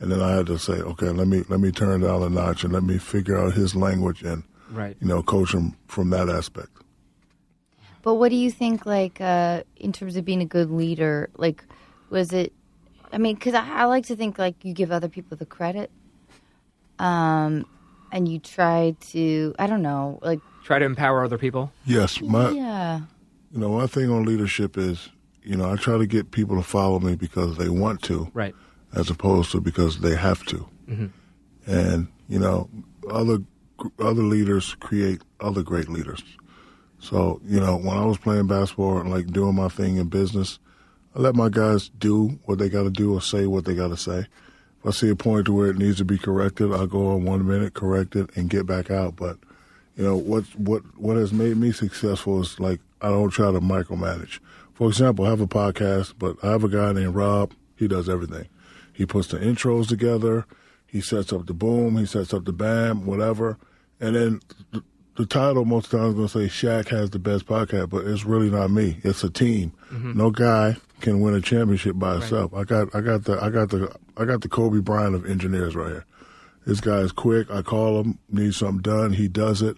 [0.00, 2.62] and then I had to say, okay, let me let me turn down a notch
[2.64, 4.96] and let me figure out his language and Right.
[5.00, 6.70] you know coach him from that aspect.
[8.02, 11.28] But what do you think, like, uh, in terms of being a good leader?
[11.36, 11.64] Like,
[12.08, 12.52] was it?
[13.12, 15.90] I mean, because I, I like to think like you give other people the credit,
[16.98, 17.66] um,
[18.12, 19.54] and you try to.
[19.58, 21.72] I don't know, like, Try to empower other people.
[21.86, 23.00] Yes, my yeah,
[23.50, 25.08] you know my thing on leadership is
[25.42, 28.54] you know I try to get people to follow me because they want to, Right.
[28.94, 30.68] as opposed to because they have to.
[30.88, 31.06] Mm-hmm.
[31.66, 32.68] And you know,
[33.10, 33.38] other
[33.98, 36.22] other leaders create other great leaders.
[36.98, 40.58] So you know, when I was playing basketball and like doing my thing in business,
[41.16, 43.88] I let my guys do what they got to do or say what they got
[43.88, 44.26] to say.
[44.80, 47.24] If I see a point to where it needs to be corrected, I'll go on
[47.24, 49.16] one minute, correct it, and get back out.
[49.16, 49.38] But
[49.96, 53.60] you know what what what has made me successful is like I don't try to
[53.60, 54.40] micromanage.
[54.72, 57.52] For example, I have a podcast, but I have a guy named Rob.
[57.76, 58.48] He does everything.
[58.92, 60.46] He puts the intros together.
[60.86, 61.98] He sets up the boom.
[61.98, 63.58] He sets up the bam, whatever.
[64.00, 64.40] And then
[65.16, 68.50] the, title most times going to say Shaq has the best podcast, but it's really
[68.50, 68.98] not me.
[69.02, 69.72] It's a team.
[69.92, 70.16] Mm-hmm.
[70.16, 72.54] No guy can win a championship by himself.
[72.54, 75.74] I got I got the I got the I got the Kobe Bryant of engineers
[75.74, 76.06] right here.
[76.66, 77.50] This guy is quick.
[77.50, 79.12] I call him, need something done.
[79.14, 79.76] He does it.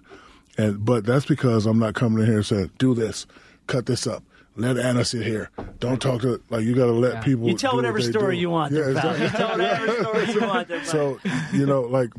[0.58, 3.26] And but that's because I'm not coming in here and saying, "Do this,
[3.66, 4.22] cut this up,
[4.56, 7.48] let Anna sit here, don't talk to." Like you got to let people.
[7.48, 8.40] You tell whatever what story do.
[8.42, 8.72] you want.
[8.72, 9.24] Yeah, exactly.
[9.24, 10.68] You tell whatever story you want.
[10.68, 10.84] There.
[10.84, 11.18] So
[11.54, 12.10] you know, like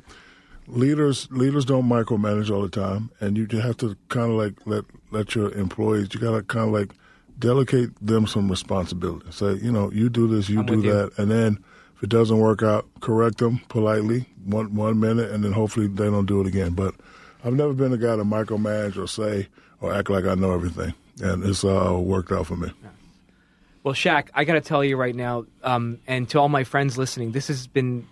[0.68, 4.86] leaders, leaders don't micromanage all the time, and you have to kind of like let
[5.12, 6.10] let your employees.
[6.14, 6.92] You got to kind of like
[7.40, 9.26] delegate them some responsibility.
[9.32, 10.94] Say, you know, you do this, you I'm do with you.
[10.94, 11.64] that, and then
[11.96, 16.06] if it doesn't work out, correct them politely, one one minute, and then hopefully they
[16.06, 16.72] don't do it again.
[16.74, 16.96] But
[17.44, 19.48] I've never been a guy to micromanage or say
[19.82, 22.72] or act like I know everything, and it's uh, worked out for me.
[23.84, 26.98] Well, Shaq, I got to tell you right now, um, and to all my friends
[26.98, 28.08] listening, this has been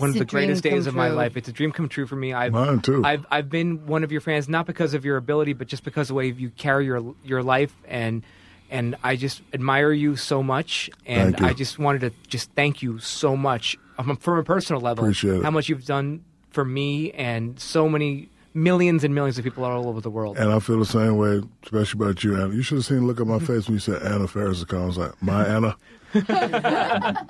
[0.00, 1.16] one of the greatest days come of my true.
[1.16, 1.36] life.
[1.36, 2.32] It's a dream come true for me.
[2.32, 3.02] I've, Mine too.
[3.04, 6.04] I've I've been one of your fans, not because of your ability, but just because
[6.04, 8.22] of the way you carry your your life, and
[8.70, 11.46] and I just admire you so much, and Thank you.
[11.46, 15.04] I just wanted to just thank you so much um, from a personal level.
[15.04, 15.42] Appreciate it.
[15.44, 19.72] How much you've done for me and so many millions and millions of people are
[19.72, 20.38] all over the world.
[20.38, 22.54] And I feel the same way, especially about you, Anna.
[22.54, 24.64] You should have seen the look on my face when you said Anna Faris is
[24.64, 24.84] coming.
[24.84, 25.76] I was like, my Anna?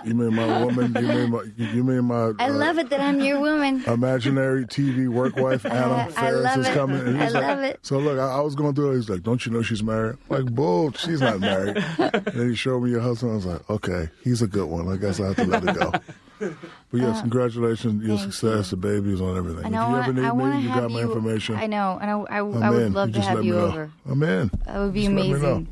[0.05, 0.95] you mean my woman?
[0.95, 3.83] You mean my, you mean my I uh, love it that I'm your woman.
[3.85, 7.01] imaginary TV work wife, Anna I Faris love is coming?
[7.01, 7.81] And I he's like, love it.
[7.83, 8.97] So look, I, I was going through it.
[8.97, 10.19] He's like, don't you know she's married?
[10.31, 11.79] I'm like, bull, she's not married.
[11.99, 13.33] and then he showed me your husband.
[13.33, 14.89] I was like, okay, he's a good one.
[14.89, 15.93] I guess I have to let it go.
[16.39, 19.65] But yes, congratulations, your Uh, success, the babies, on everything.
[19.65, 19.89] I if know.
[19.89, 21.07] you I, ever need me, you got my you.
[21.07, 21.57] information.
[21.57, 22.93] I know, and I, I, I'm would in.
[22.93, 23.67] love You to have you know.
[23.67, 23.91] over.
[24.09, 24.51] I'm in.
[24.67, 25.37] That would be Just let me know.
[25.37, 25.69] amazing.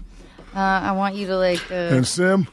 [0.54, 1.60] Uh, I want you to like.
[1.70, 2.46] Uh, And Sim,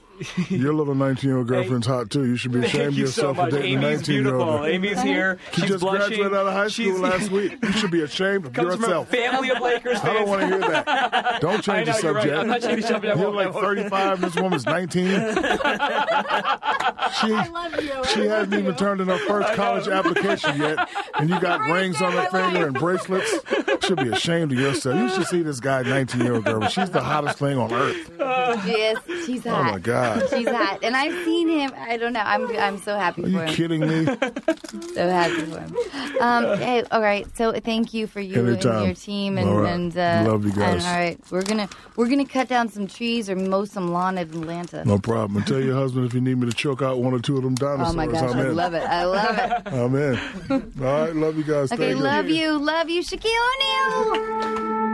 [0.50, 2.26] your little 19 year old girlfriend's hot too.
[2.26, 3.52] You should be ashamed Thank of you so yourself for much.
[3.52, 4.50] dating a Amy's 19 year beautiful.
[4.50, 4.66] old.
[4.68, 5.38] Amy's here.
[5.54, 6.00] She She's just blushing.
[6.08, 7.58] graduated out of high school She's- last week.
[7.64, 9.10] You should be ashamed of Comes from a yourself.
[9.10, 10.06] family of Lakers fans.
[10.10, 11.42] I don't want to hear that.
[11.42, 12.22] Don't change know, the you're right.
[12.24, 12.38] subject.
[12.40, 13.18] I'm not changing the subject.
[13.18, 15.36] You're like 35 this woman's 19.
[17.20, 20.88] She, she hasn't even turned in her first college application yet,
[21.20, 23.30] and you got rings on her finger and bracelets.
[23.68, 24.96] You should be ashamed of yourself.
[24.98, 26.68] You should see this guy, 19 year old girl.
[26.68, 28.12] She's the hottest thing on earth.
[28.66, 29.60] yes, she's hot.
[29.60, 30.11] Oh my God.
[30.30, 31.72] She's hot, and I've seen him.
[31.78, 32.20] I don't know.
[32.22, 33.54] I'm I'm so happy Are for you him.
[33.54, 34.08] kidding me?
[34.94, 35.76] So happy for him.
[36.20, 37.26] Um, hey, all right.
[37.38, 38.78] So thank you for you Anytime.
[38.78, 39.72] and your team, and, All right.
[39.74, 40.76] and uh, Love you guys.
[40.76, 44.18] and, all right, we're gonna we're gonna cut down some trees or mow some lawn
[44.18, 44.84] in Atlanta.
[44.86, 45.38] No problem.
[45.38, 47.44] And tell your husband if you need me to choke out one or two of
[47.44, 47.90] them dinosaurs.
[47.94, 48.56] oh my gosh, I'm I in.
[48.56, 48.84] love it.
[48.84, 49.68] I love it.
[49.74, 50.74] I'm in.
[50.84, 51.72] All right, love you guys.
[51.72, 52.04] Okay, Thank you.
[52.04, 54.91] love you, love you, Shaquille O'Neal.